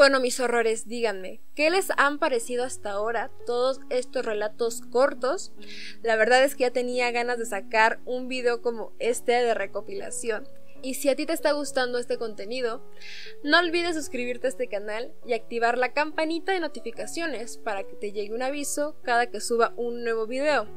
Bueno, 0.01 0.19
mis 0.19 0.39
horrores, 0.39 0.87
díganme, 0.87 1.41
¿qué 1.53 1.69
les 1.69 1.89
han 1.95 2.17
parecido 2.17 2.63
hasta 2.63 2.89
ahora 2.89 3.29
todos 3.45 3.81
estos 3.91 4.25
relatos 4.25 4.81
cortos? 4.81 5.53
La 6.01 6.15
verdad 6.15 6.43
es 6.43 6.55
que 6.55 6.63
ya 6.63 6.71
tenía 6.71 7.11
ganas 7.11 7.37
de 7.37 7.45
sacar 7.45 7.99
un 8.05 8.27
video 8.27 8.63
como 8.63 8.93
este 8.97 9.33
de 9.33 9.53
recopilación. 9.53 10.47
Y 10.81 10.95
si 10.95 11.09
a 11.09 11.15
ti 11.15 11.27
te 11.27 11.33
está 11.33 11.51
gustando 11.51 11.99
este 11.99 12.17
contenido, 12.17 12.83
no 13.43 13.59
olvides 13.59 13.95
suscribirte 13.95 14.47
a 14.47 14.49
este 14.49 14.67
canal 14.67 15.13
y 15.23 15.33
activar 15.33 15.77
la 15.77 15.93
campanita 15.93 16.51
de 16.51 16.61
notificaciones 16.61 17.59
para 17.59 17.83
que 17.83 17.93
te 17.93 18.11
llegue 18.11 18.33
un 18.33 18.41
aviso 18.41 18.95
cada 19.03 19.27
que 19.27 19.39
suba 19.39 19.75
un 19.77 20.03
nuevo 20.03 20.25
video. 20.25 20.67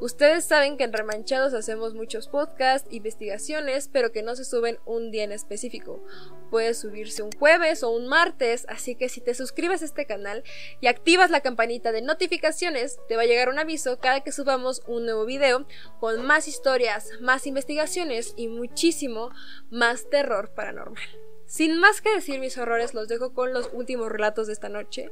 Ustedes 0.00 0.44
saben 0.44 0.76
que 0.76 0.84
en 0.84 0.92
Remanchados 0.92 1.54
hacemos 1.54 1.94
muchos 1.94 2.28
podcasts, 2.28 2.92
investigaciones, 2.92 3.88
pero 3.90 4.12
que 4.12 4.22
no 4.22 4.36
se 4.36 4.44
suben 4.44 4.78
un 4.84 5.10
día 5.10 5.24
en 5.24 5.32
específico. 5.32 6.04
Puede 6.50 6.74
subirse 6.74 7.22
un 7.22 7.32
jueves 7.32 7.82
o 7.82 7.90
un 7.90 8.06
martes, 8.06 8.66
así 8.68 8.94
que 8.94 9.08
si 9.08 9.22
te 9.22 9.34
suscribes 9.34 9.80
a 9.80 9.86
este 9.86 10.04
canal 10.04 10.44
y 10.80 10.88
activas 10.88 11.30
la 11.30 11.40
campanita 11.40 11.92
de 11.92 12.02
notificaciones, 12.02 12.98
te 13.08 13.16
va 13.16 13.22
a 13.22 13.26
llegar 13.26 13.48
un 13.48 13.58
aviso 13.58 13.98
cada 13.98 14.20
que 14.20 14.32
subamos 14.32 14.82
un 14.86 15.06
nuevo 15.06 15.24
video 15.24 15.66
con 15.98 16.24
más 16.26 16.46
historias, 16.46 17.08
más 17.20 17.46
investigaciones 17.46 18.34
y 18.36 18.48
muchísimo 18.48 19.30
más 19.70 20.10
terror 20.10 20.52
paranormal. 20.54 21.35
Sin 21.46 21.78
más 21.78 22.00
que 22.00 22.12
decir 22.12 22.40
mis 22.40 22.58
horrores, 22.58 22.92
los 22.92 23.06
dejo 23.06 23.32
con 23.32 23.52
los 23.52 23.70
últimos 23.72 24.10
relatos 24.10 24.48
de 24.48 24.52
esta 24.52 24.68
noche. 24.68 25.10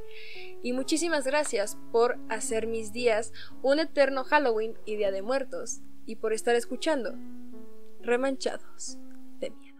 Y 0.61 0.73
muchísimas 0.73 1.25
gracias 1.25 1.77
por 1.93 2.17
hacer 2.29 2.67
mis 2.67 2.91
días 2.91 3.31
un 3.61 3.79
eterno 3.79 4.25
Halloween 4.25 4.77
y 4.85 4.97
Día 4.97 5.11
de 5.11 5.21
Muertos. 5.21 5.79
Y 6.05 6.17
por 6.17 6.33
estar 6.33 6.53
escuchando 6.55 7.15
Remanchados 8.01 8.97
de 9.39 9.49
Miedo. 9.49 9.75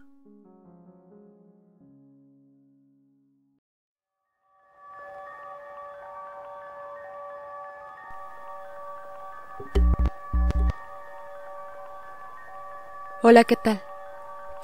Hola, 13.22 13.44
¿qué 13.44 13.56
tal? 13.56 13.82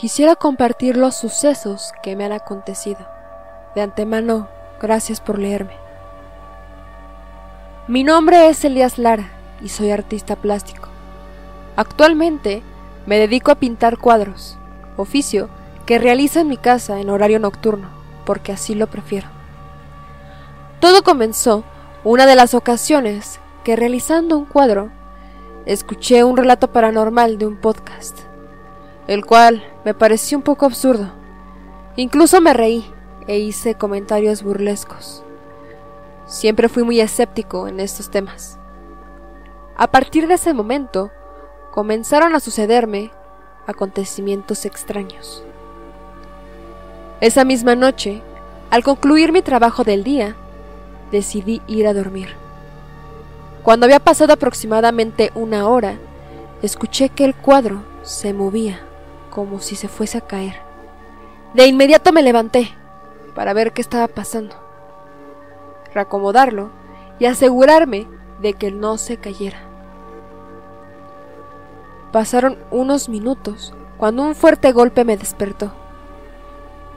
Quisiera 0.03 0.35
compartir 0.35 0.97
los 0.97 1.15
sucesos 1.15 1.93
que 2.03 2.17
me 2.17 2.25
han 2.25 2.33
acontecido. 2.33 2.99
De 3.77 3.83
antemano, 3.83 4.49
gracias 4.81 5.21
por 5.21 5.39
leerme. 5.39 5.77
Mi 7.87 8.03
nombre 8.03 8.49
es 8.49 8.65
Elías 8.65 8.99
Lara 8.99 9.31
y 9.61 9.69
soy 9.69 9.93
artista 9.93 10.35
plástico. 10.35 10.89
Actualmente 11.77 12.65
me 13.07 13.17
dedico 13.17 13.53
a 13.53 13.55
pintar 13.55 13.97
cuadros, 13.97 14.59
oficio 14.97 15.49
que 15.87 16.01
realizo 16.01 16.41
en 16.41 16.49
mi 16.49 16.57
casa 16.57 16.99
en 16.99 17.09
horario 17.09 17.39
nocturno, 17.39 17.89
porque 18.27 18.51
así 18.51 18.75
lo 18.75 18.89
prefiero. 18.89 19.29
Todo 20.81 21.05
comenzó 21.05 21.63
una 22.03 22.27
de 22.27 22.35
las 22.35 22.55
ocasiones 22.55 23.39
que 23.63 23.77
realizando 23.77 24.37
un 24.37 24.47
cuadro 24.47 24.91
escuché 25.65 26.25
un 26.25 26.37
relato 26.37 26.73
paranormal 26.73 27.39
de 27.39 27.47
un 27.47 27.57
podcast, 27.57 28.19
el 29.07 29.25
cual 29.25 29.63
me 29.85 29.95
pareció 29.95 30.39
un 30.39 30.45
poco 30.45 30.67
absurdo. 30.67 31.11
Incluso 31.97 32.41
me 32.41 32.53
reí 32.53 32.85
e 33.27 33.39
hice 33.39 33.75
comentarios 33.75 34.43
burlescos. 34.43 35.25
Siempre 36.27 36.69
fui 36.69 36.83
muy 36.83 37.01
escéptico 37.01 37.69
en 37.69 37.81
estos 37.81 38.11
temas. 38.11 38.59
A 39.77 39.91
partir 39.91 40.29
de 40.29 40.35
ese 40.35 40.53
momento, 40.55 41.11
comenzaron 41.73 42.35
a 42.35 42.41
sucederme 42.41 43.11
acontecimientos 43.67 44.65
extraños. 44.65 45.45
Esa 47.21 47.45
misma 47.45 47.75
noche, 47.75 48.23
al 48.71 48.83
concluir 48.83 49.33
mi 49.33 49.43
trabajo 49.43 49.85
del 49.85 50.05
día, 50.05 50.37
decidí 51.11 51.61
ir 51.67 51.87
a 51.87 51.95
dormir. 51.95 52.35
Cuando 53.63 53.87
había 53.87 54.01
pasado 54.01 54.33
aproximadamente 54.33 55.31
una 55.35 55.69
hora, 55.69 55.97
escuché 56.63 57.09
que 57.11 57.25
el 57.25 57.35
cuadro 57.35 57.83
se 58.03 58.33
movía 58.33 58.81
como 59.33 59.61
si 59.61 59.77
se 59.77 59.89
fuese 59.89 60.19
a 60.19 60.21
caer. 60.21 60.57
De 61.55 61.67
inmediato 61.67 62.13
me 62.13 62.23
levanté 62.23 62.71
para 63.35 63.55
ver 63.55 63.73
qué 63.73 63.81
estaba 63.81 64.07
pasando, 64.07 64.55
reacomodarlo 65.95 66.71
y 67.19 67.25
asegurarme 67.25 68.07
de 68.41 68.53
que 68.53 68.71
no 68.71 68.99
se 68.99 69.17
cayera. 69.17 69.59
Pasaron 72.13 72.59
unos 72.71 73.09
minutos 73.09 73.75
cuando 73.97 74.23
un 74.23 74.35
fuerte 74.35 74.71
golpe 74.73 75.05
me 75.05 75.17
despertó. 75.17 75.73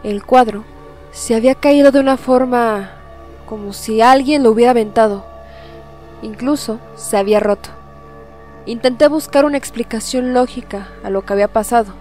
El 0.04 0.26
cuadro 0.26 0.66
se 1.12 1.36
había 1.36 1.56
caído 1.56 1.94
de 1.94 2.02
una 2.02 2.18
forma 2.18 2.92
como 3.46 3.72
si 3.72 4.02
alguien 4.02 4.44
lo 4.44 4.52
hubiera 4.52 4.72
aventado. 4.72 5.26
Incluso 6.22 6.80
se 6.96 7.16
había 7.16 7.40
roto. 7.40 7.70
Intenté 8.66 9.08
buscar 9.08 9.46
una 9.46 9.58
explicación 9.58 10.34
lógica 10.34 10.90
a 11.04 11.10
lo 11.10 11.24
que 11.24 11.34
había 11.34 11.48
pasado, 11.48 11.94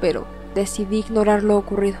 pero 0.00 0.26
decidí 0.54 0.98
ignorar 0.98 1.42
lo 1.42 1.56
ocurrido. 1.56 1.98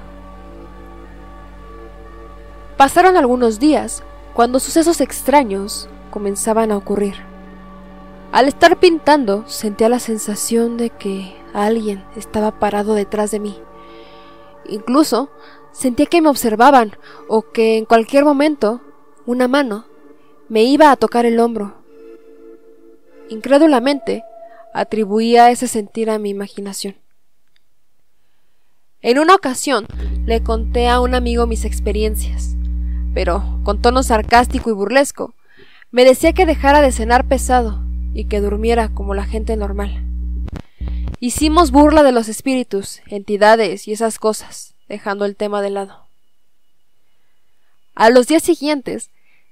Pasaron 2.76 3.16
algunos 3.16 3.58
días 3.58 4.02
cuando 4.34 4.60
sucesos 4.60 5.00
extraños 5.00 5.88
comenzaban 6.10 6.70
a 6.70 6.76
ocurrir. 6.76 7.16
Al 8.30 8.46
estar 8.46 8.78
pintando 8.78 9.44
sentía 9.48 9.88
la 9.88 9.98
sensación 9.98 10.76
de 10.76 10.90
que 10.90 11.34
alguien 11.54 12.04
estaba 12.14 12.58
parado 12.58 12.94
detrás 12.94 13.30
de 13.30 13.40
mí. 13.40 13.58
Incluso 14.66 15.30
sentía 15.72 16.06
que 16.06 16.20
me 16.20 16.28
observaban 16.28 16.92
o 17.26 17.50
que 17.50 17.78
en 17.78 17.84
cualquier 17.84 18.24
momento 18.24 18.80
una 19.26 19.48
mano 19.48 19.86
me 20.48 20.62
iba 20.62 20.90
a 20.90 20.96
tocar 20.96 21.26
el 21.26 21.40
hombro. 21.40 21.74
Incrédulamente 23.28 24.24
atribuía 24.72 25.50
ese 25.50 25.66
sentir 25.66 26.10
a 26.10 26.18
mi 26.18 26.30
imaginación. 26.30 26.96
En 29.00 29.20
una 29.20 29.36
ocasión 29.36 29.86
le 30.26 30.42
conté 30.42 30.88
a 30.88 31.00
un 31.00 31.14
amigo 31.14 31.46
mis 31.46 31.64
experiencias, 31.64 32.56
pero 33.14 33.60
con 33.62 33.80
tono 33.80 34.02
sarcástico 34.02 34.70
y 34.70 34.72
burlesco, 34.72 35.34
me 35.92 36.04
decía 36.04 36.32
que 36.32 36.46
dejara 36.46 36.80
de 36.80 36.90
cenar 36.90 37.28
pesado 37.28 37.80
y 38.12 38.24
que 38.24 38.40
durmiera 38.40 38.88
como 38.88 39.14
la 39.14 39.24
gente 39.24 39.56
normal. 39.56 40.04
Hicimos 41.20 41.70
burla 41.70 42.02
de 42.02 42.10
los 42.10 42.28
espíritus, 42.28 43.00
entidades 43.06 43.86
y 43.86 43.92
esas 43.92 44.18
cosas, 44.18 44.74
dejando 44.88 45.26
el 45.26 45.36
tema 45.36 45.62
de 45.62 45.70
lado. 45.70 46.08
A 47.94 48.10
los 48.10 48.26
días 48.26 48.42
siguientes 48.42 49.10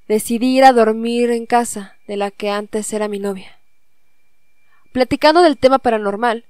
decidí 0.08 0.56
ir 0.58 0.64
a 0.64 0.72
dormir 0.72 1.30
en 1.30 1.46
casa 1.46 1.94
de 2.08 2.16
la 2.16 2.32
que 2.32 2.50
antes 2.50 2.92
era 2.92 3.06
mi 3.06 3.20
novia. 3.20 3.60
Platicando 4.92 5.42
del 5.42 5.56
tema 5.56 5.78
paranormal, 5.78 6.46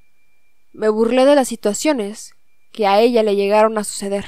me 0.73 0.89
burlé 0.89 1.27
de 1.27 1.35
las 1.35 1.49
situaciones 1.49 2.36
que 2.77 2.87
a 2.87 3.01
ella 3.01 3.23
le 3.23 3.35
llegaron 3.35 3.79
a 3.79 3.85
suceder. 3.85 4.27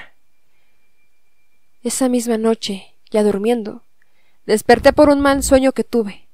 Esa 1.84 2.08
misma 2.08 2.38
noche, 2.38 2.94
ya 3.10 3.22
durmiendo, 3.22 3.82
desperté 4.46 4.94
por 4.94 5.10
un 5.10 5.20
mal 5.20 5.42
sueño 5.42 5.72
que 5.72 5.84
tuve. 5.84 6.26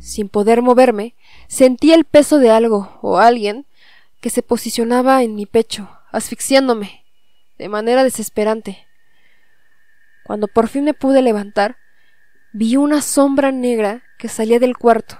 Sin 0.00 0.28
poder 0.28 0.62
moverme, 0.62 1.14
sentí 1.46 1.92
el 1.92 2.04
peso 2.04 2.38
de 2.38 2.50
algo 2.50 2.98
o 3.02 3.18
alguien 3.18 3.66
que 4.20 4.30
se 4.30 4.42
posicionaba 4.42 5.22
en 5.22 5.36
mi 5.36 5.46
pecho, 5.46 5.88
asfixiándome, 6.10 7.04
de 7.56 7.68
manera 7.68 8.02
desesperante. 8.02 8.86
Cuando 10.24 10.48
por 10.48 10.66
fin 10.66 10.82
me 10.82 10.92
pude 10.92 11.22
levantar, 11.22 11.76
vi 12.52 12.76
una 12.76 13.00
sombra 13.00 13.52
negra 13.52 14.02
que 14.18 14.28
salía 14.28 14.58
del 14.58 14.76
cuarto. 14.76 15.18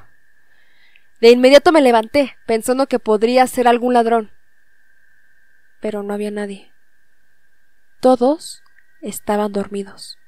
De 1.21 1.31
inmediato 1.31 1.71
me 1.71 1.81
levanté, 1.81 2.35
pensando 2.45 2.89
que 2.89 2.99
podría 2.99 3.47
ser 3.47 3.69
algún 3.69 3.95
ladrón. 3.95 4.36
Pero 5.87 6.03
no 6.03 6.15
había 6.15 6.33
nadie. 6.33 6.73
Todos 8.01 8.65
estaban 9.03 9.53
dormidos. 9.53 10.19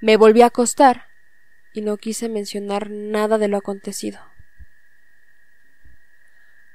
Me 0.00 0.16
volví 0.16 0.42
a 0.42 0.46
acostar 0.46 1.06
y 1.74 1.80
no 1.80 1.96
quise 1.96 2.28
mencionar 2.28 2.88
nada 2.88 3.36
de 3.36 3.48
lo 3.48 3.56
acontecido. 3.56 4.20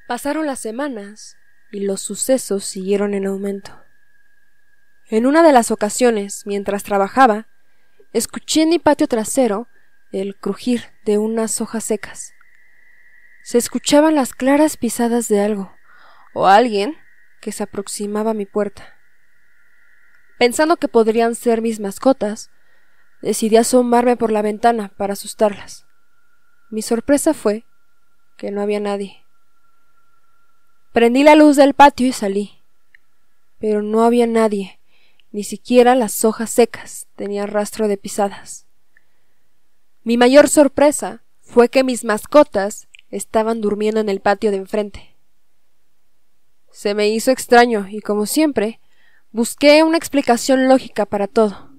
Pasaron 0.09 0.45
las 0.45 0.59
semanas 0.59 1.37
y 1.71 1.85
los 1.85 2.01
sucesos 2.01 2.65
siguieron 2.65 3.13
en 3.13 3.25
aumento. 3.25 3.81
En 5.07 5.25
una 5.25 5.41
de 5.41 5.53
las 5.53 5.71
ocasiones, 5.71 6.45
mientras 6.45 6.83
trabajaba, 6.83 7.47
escuché 8.11 8.63
en 8.63 8.69
mi 8.71 8.79
patio 8.79 9.07
trasero 9.07 9.69
el 10.11 10.35
crujir 10.35 10.83
de 11.05 11.17
unas 11.17 11.61
hojas 11.61 11.85
secas. 11.85 12.33
Se 13.41 13.57
escuchaban 13.57 14.15
las 14.15 14.33
claras 14.33 14.75
pisadas 14.75 15.29
de 15.29 15.39
algo, 15.39 15.73
o 16.33 16.47
alguien 16.47 16.97
que 17.41 17.51
se 17.51 17.63
aproximaba 17.63 18.31
a 18.31 18.35
mi 18.35 18.45
puerta. 18.45 18.95
Pensando 20.39 20.77
que 20.77 20.87
podrían 20.87 21.35
ser 21.35 21.61
mis 21.61 21.79
mascotas, 21.79 22.49
decidí 23.21 23.57
asomarme 23.57 24.15
por 24.15 24.31
la 24.31 24.41
ventana 24.41 24.93
para 24.97 25.13
asustarlas. 25.13 25.85
Mi 26.69 26.81
sorpresa 26.81 27.33
fue 27.33 27.65
que 28.37 28.51
no 28.51 28.61
había 28.61 28.79
nadie. 28.79 29.25
Prendí 30.93 31.23
la 31.23 31.35
luz 31.35 31.57
del 31.57 31.73
patio 31.73 32.07
y 32.07 32.13
salí. 32.13 32.63
Pero 33.59 33.81
no 33.81 34.03
había 34.03 34.25
nadie, 34.25 34.79
ni 35.31 35.43
siquiera 35.43 35.95
las 35.95 36.25
hojas 36.25 36.49
secas 36.49 37.07
tenían 37.15 37.47
rastro 37.47 37.87
de 37.87 37.97
pisadas. 37.97 38.65
Mi 40.03 40.17
mayor 40.17 40.49
sorpresa 40.49 41.23
fue 41.41 41.69
que 41.69 41.83
mis 41.83 42.03
mascotas 42.03 42.87
estaban 43.11 43.61
durmiendo 43.61 43.99
en 43.99 44.09
el 44.09 44.19
patio 44.19 44.51
de 44.51 44.57
enfrente. 44.57 45.10
Se 46.71 46.95
me 46.95 47.09
hizo 47.09 47.31
extraño 47.31 47.87
y, 47.89 47.99
como 48.01 48.25
siempre, 48.25 48.79
Busqué 49.33 49.81
una 49.81 49.95
explicación 49.95 50.67
lógica 50.67 51.05
para 51.05 51.25
todo. 51.25 51.69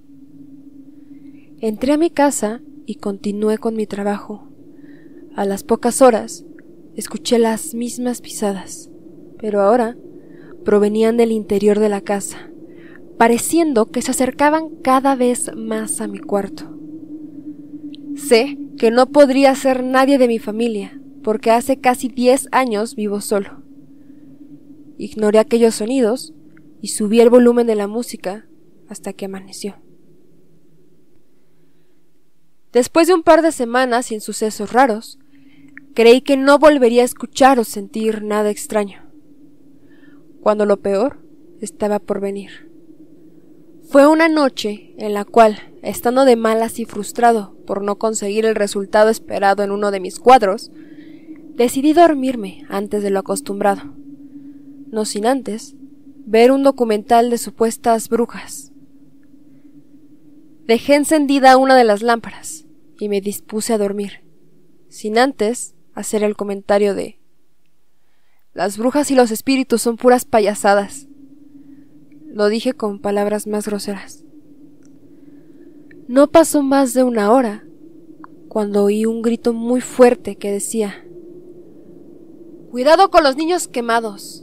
Entré 1.61 1.92
a 1.92 1.98
mi 1.98 2.09
casa 2.09 2.62
y 2.87 2.94
continué 2.94 3.59
con 3.59 3.76
mi 3.76 3.87
trabajo. 3.87 4.48
A 5.37 5.44
las 5.44 5.62
pocas 5.62 6.00
horas 6.00 6.46
escuché 6.96 7.38
las 7.38 7.74
mismas 7.74 8.22
pisadas, 8.22 8.88
pero 9.38 9.61
ahora 9.61 9.98
provenían 10.64 11.18
del 11.18 11.31
interior 11.31 11.78
de 11.78 11.90
la 11.90 12.00
casa, 12.00 12.50
pareciendo 13.18 13.90
que 13.90 14.00
se 14.00 14.12
acercaban 14.12 14.70
cada 14.83 15.14
vez 15.14 15.55
más 15.55 16.00
a 16.00 16.07
mi 16.07 16.20
cuarto. 16.20 16.74
Sé 18.16 18.57
que 18.78 18.90
no 18.90 19.09
podría 19.11 19.55
ser 19.57 19.85
nadie 19.85 20.16
de 20.16 20.28
mi 20.28 20.38
familia, 20.38 20.98
porque 21.22 21.50
hace 21.50 21.76
casi 21.76 22.09
diez 22.09 22.48
años 22.50 22.94
vivo 22.94 23.20
solo. 23.20 23.62
Ignoré 25.02 25.40
aquellos 25.40 25.74
sonidos 25.74 26.32
y 26.80 26.86
subí 26.86 27.20
el 27.20 27.28
volumen 27.28 27.66
de 27.66 27.74
la 27.74 27.88
música 27.88 28.46
hasta 28.88 29.12
que 29.12 29.24
amaneció. 29.24 29.74
Después 32.72 33.08
de 33.08 33.14
un 33.14 33.24
par 33.24 33.42
de 33.42 33.50
semanas 33.50 34.06
sin 34.06 34.20
sucesos 34.20 34.72
raros, 34.72 35.18
creí 35.96 36.20
que 36.20 36.36
no 36.36 36.60
volvería 36.60 37.02
a 37.02 37.04
escuchar 37.04 37.58
o 37.58 37.64
sentir 37.64 38.22
nada 38.22 38.50
extraño, 38.50 39.02
cuando 40.40 40.66
lo 40.66 40.76
peor 40.76 41.18
estaba 41.60 41.98
por 41.98 42.20
venir. 42.20 42.70
Fue 43.82 44.06
una 44.06 44.28
noche 44.28 44.94
en 44.98 45.14
la 45.14 45.24
cual, 45.24 45.58
estando 45.82 46.24
de 46.24 46.36
malas 46.36 46.78
y 46.78 46.84
frustrado 46.84 47.56
por 47.66 47.82
no 47.82 47.98
conseguir 47.98 48.46
el 48.46 48.54
resultado 48.54 49.10
esperado 49.10 49.64
en 49.64 49.72
uno 49.72 49.90
de 49.90 49.98
mis 49.98 50.20
cuadros, 50.20 50.70
decidí 51.56 51.92
dormirme 51.92 52.64
antes 52.68 53.02
de 53.02 53.10
lo 53.10 53.18
acostumbrado, 53.18 53.96
no 54.92 55.05
sin 55.05 55.26
antes 55.26 55.74
ver 56.24 56.52
un 56.52 56.62
documental 56.62 57.31
de 57.31 57.38
supuestas 57.38 58.09
brujas. 58.09 58.70
Dejé 60.66 60.94
encendida 60.94 61.57
una 61.57 61.76
de 61.76 61.83
las 61.83 62.02
lámparas 62.02 62.66
y 63.00 63.09
me 63.09 63.20
dispuse 63.20 63.72
a 63.72 63.78
dormir, 63.78 64.24
sin 64.88 65.18
antes 65.18 65.74
hacer 65.94 66.22
el 66.22 66.37
comentario 66.37 66.94
de 66.94 67.18
las 68.55 68.76
brujas 68.76 69.11
y 69.11 69.14
los 69.14 69.31
espíritus 69.31 69.81
son 69.81 69.96
puras 69.96 70.26
payasadas. 70.26 71.09
Lo 72.26 72.48
dije 72.48 72.74
con 72.74 73.00
palabras 73.00 73.46
más 73.46 73.66
groseras. 73.66 74.24
No 76.07 76.31
pasó 76.31 76.62
más 76.62 76.92
de 76.92 77.02
una 77.02 77.33
hora 77.33 77.64
cuando 78.48 78.85
oí 78.85 79.07
un 79.07 79.22
grito 79.22 79.55
muy 79.55 79.81
fuerte 79.81 80.37
que 80.37 80.52
decía 80.52 81.02
Cuidado 82.70 83.11
con 83.11 83.22
los 83.22 83.37
niños 83.37 83.68
quemados. 83.68 84.41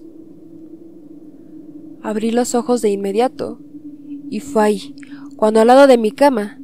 Abrí 2.01 2.31
los 2.31 2.55
ojos 2.55 2.81
de 2.81 2.89
inmediato 2.89 3.59
y 4.29 4.39
fue 4.39 4.63
ahí, 4.63 4.95
cuando 5.35 5.61
al 5.61 5.67
lado 5.67 5.87
de 5.87 5.97
mi 5.97 6.11
cama 6.11 6.59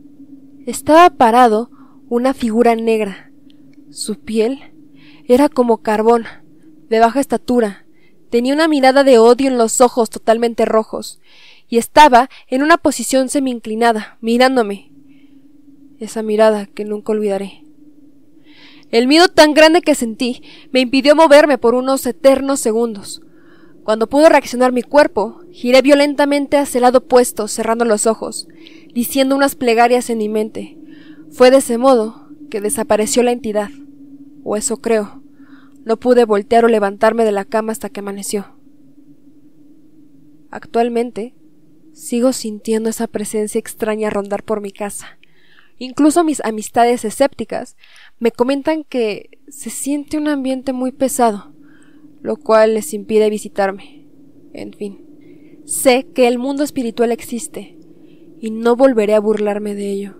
estaba 0.66 1.10
parado 1.10 1.70
una 2.10 2.34
figura 2.34 2.76
negra. 2.76 3.32
Su 3.90 4.20
piel 4.20 4.60
era 5.28 5.50
como 5.50 5.78
carbón, 5.78 6.26
de 6.90 7.00
baja 7.00 7.20
estatura, 7.20 7.86
tenía 8.30 8.54
una 8.54 8.68
mirada 8.68 9.04
de 9.04 9.18
odio 9.18 9.48
en 9.48 9.58
los 9.58 9.82
ojos 9.82 10.10
totalmente 10.10 10.66
rojos, 10.66 11.20
y 11.68 11.78
estaba 11.78 12.30
en 12.48 12.62
una 12.62 12.78
posición 12.78 13.30
semi 13.30 13.52
inclinada, 13.52 14.18
mirándome. 14.22 14.92
Esa 16.00 16.22
mirada 16.22 16.66
que 16.66 16.86
nunca 16.86 17.14
olvidaré. 17.14 17.64
El 18.92 19.08
miedo 19.08 19.28
tan 19.28 19.54
grande 19.54 19.82
que 19.82 19.96
sentí 19.96 20.42
me 20.72 20.80
impidió 20.80 21.16
moverme 21.16 21.58
por 21.58 21.74
unos 21.74 22.06
eternos 22.06 22.60
segundos. 22.60 23.22
Cuando 23.86 24.10
pudo 24.10 24.30
reaccionar 24.30 24.72
mi 24.72 24.82
cuerpo, 24.82 25.42
giré 25.52 25.84
violentamente 25.84 26.58
hacia 26.58 26.80
el 26.80 26.82
lado 26.82 26.98
opuesto, 26.98 27.48
cerrando 27.48 27.86
los 27.86 28.08
ojos, 28.08 28.48
diciendo 28.96 29.36
unas 29.36 29.54
plegarias 29.54 30.10
en 30.10 30.18
mi 30.18 30.28
mente. 30.28 30.76
Fue 31.30 31.52
de 31.52 31.58
ese 31.58 31.78
modo 31.78 32.28
que 32.50 32.62
desapareció 32.62 33.22
la 33.22 33.32
entidad, 33.32 33.70
o 34.44 34.56
eso 34.56 34.78
creo. 34.78 35.22
No 35.84 35.98
pude 35.98 36.26
voltear 36.26 36.66
o 36.66 36.68
levantarme 36.68 37.26
de 37.26 37.32
la 37.32 37.46
cama 37.46 37.74
hasta 37.74 37.90
que 37.90 38.00
amaneció. 38.00 38.58
Actualmente, 40.50 41.36
sigo 41.94 42.34
sintiendo 42.34 42.90
esa 42.90 43.06
presencia 43.06 43.60
extraña 43.60 44.10
rondar 44.10 44.42
por 44.42 44.62
mi 44.62 44.72
casa. 44.72 45.20
Incluso 45.78 46.24
mis 46.24 46.44
amistades 46.44 47.06
escépticas 47.06 47.78
me 48.18 48.32
comentan 48.32 48.84
que 48.84 49.30
se 49.48 49.70
siente 49.70 50.18
un 50.18 50.28
ambiente 50.28 50.74
muy 50.74 50.92
pesado, 50.92 51.54
lo 52.26 52.38
cual 52.38 52.74
les 52.74 52.92
impide 52.96 53.30
visitarme. 53.30 54.08
En 54.52 54.74
fin, 54.74 55.00
sé 55.64 56.08
que 56.12 56.28
el 56.28 56.40
mundo 56.40 56.64
espiritual 56.64 57.12
existe 57.12 57.78
y 58.40 58.50
no 58.50 58.76
volveré 58.76 59.14
a 59.14 59.20
burlarme 59.20 59.76
de 59.76 59.92
ello. 59.92 60.16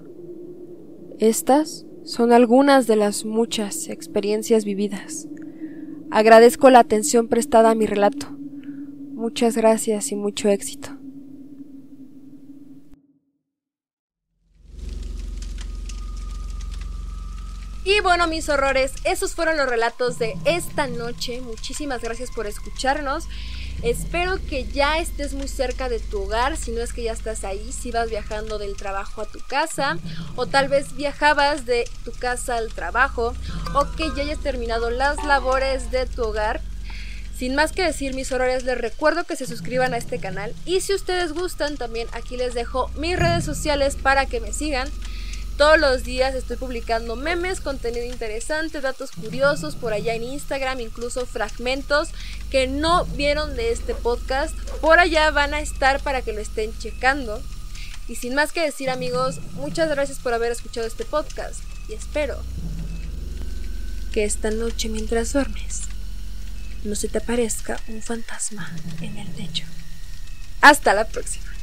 Estas 1.18 1.88
son 2.04 2.32
algunas 2.32 2.86
de 2.86 2.96
las 2.96 3.26
muchas 3.26 3.90
experiencias 3.90 4.66
vividas. 4.66 5.28
Agradezco 6.12 6.70
la 6.70 6.80
atención 6.80 7.28
prestada 7.28 7.72
a 7.72 7.76
mi 7.76 7.88
relato. 7.88 8.28
Muchas 9.14 9.58
gracias 9.58 10.12
y 10.12 10.16
mucho 10.16 10.50
éxito. 10.50 10.95
Y 17.86 18.00
bueno, 18.00 18.26
mis 18.26 18.50
horrores, 18.50 18.94
esos 19.04 19.36
fueron 19.36 19.58
los 19.58 19.70
relatos 19.70 20.18
de 20.18 20.36
esta 20.46 20.88
noche. 20.88 21.40
Muchísimas 21.42 22.02
gracias 22.02 22.32
por 22.32 22.48
escucharnos. 22.48 23.26
Espero 23.84 24.40
que 24.50 24.66
ya 24.66 24.98
estés 24.98 25.34
muy 25.34 25.48
cerca 25.48 25.88
de 25.88 26.00
tu 26.00 26.24
hogar, 26.24 26.58
si 26.58 26.72
no 26.72 26.82
es 26.82 26.94
que 26.94 27.04
ya 27.04 27.12
estás 27.12 27.44
ahí, 27.44 27.72
si 27.72 27.92
vas 27.92 28.10
viajando 28.10 28.58
del 28.58 28.76
trabajo 28.76 29.22
a 29.22 29.28
tu 29.28 29.38
casa, 29.48 30.00
o 30.36 30.48
tal 30.48 30.68
vez 30.68 30.96
viajabas 30.96 31.68
de 31.68 31.88
tu 32.04 32.12
casa 32.12 32.56
al 32.56 32.74
trabajo, 32.74 33.36
o 33.76 33.96
que 33.96 34.10
ya 34.16 34.24
hayas 34.24 34.40
terminado 34.40 34.90
las 34.90 35.24
labores 35.24 35.92
de 35.92 36.08
tu 36.08 36.24
hogar. 36.24 36.62
Sin 37.38 37.54
más 37.54 37.72
que 37.72 37.84
decir, 37.84 38.16
mis 38.16 38.32
horrores, 38.32 38.64
les 38.64 38.80
recuerdo 38.80 39.26
que 39.26 39.36
se 39.36 39.46
suscriban 39.46 39.94
a 39.94 39.98
este 39.98 40.20
canal 40.20 40.56
y 40.66 40.82
si 40.82 40.96
ustedes 40.96 41.34
gustan, 41.34 41.78
también 41.78 42.08
aquí 42.14 42.38
les 42.38 42.56
dejo 42.56 42.90
mis 42.96 43.20
redes 43.20 43.46
sociales 43.46 43.96
para 43.96 44.26
que 44.26 44.40
me 44.40 44.54
sigan. 44.54 44.90
Todos 45.58 45.80
los 45.80 46.04
días 46.04 46.36
estoy 46.36 46.58
publicando 46.58 47.16
memes, 47.16 47.62
contenido 47.62 48.06
interesante, 48.06 48.82
datos 48.82 49.12
curiosos 49.12 49.76
por 49.76 49.94
allá 49.94 50.14
en 50.14 50.24
Instagram, 50.24 50.82
incluso 50.82 51.26
fragmentos 51.26 52.10
que 52.52 52.68
no 52.68 53.06
vieron 53.06 53.56
de 53.56 53.72
este 53.72 53.96
podcast. 53.96 54.54
Por 54.82 55.00
allá 55.00 55.32
van 55.32 55.54
a 55.54 55.62
estar 55.62 56.02
para 56.02 56.22
que 56.22 56.34
lo 56.34 56.42
estén 56.42 56.78
checando. 56.78 57.42
Y 58.10 58.16
sin 58.16 58.36
más 58.36 58.52
que 58.52 58.62
decir 58.62 58.90
amigos, 58.90 59.40
muchas 59.54 59.90
gracias 59.90 60.20
por 60.20 60.34
haber 60.34 60.52
escuchado 60.52 60.86
este 60.86 61.06
podcast 61.06 61.62
y 61.88 61.94
espero 61.94 62.38
que 64.12 64.26
esta 64.26 64.52
noche 64.52 64.90
mientras 64.90 65.34
duermes 65.34 65.84
no 66.84 66.96
se 66.96 67.08
te 67.08 67.18
aparezca 67.18 67.80
un 67.88 68.02
fantasma 68.02 68.72
en 69.02 69.18
el 69.18 69.34
techo. 69.36 69.66
Hasta 70.62 70.94
la 70.94 71.08
próxima. 71.08 71.55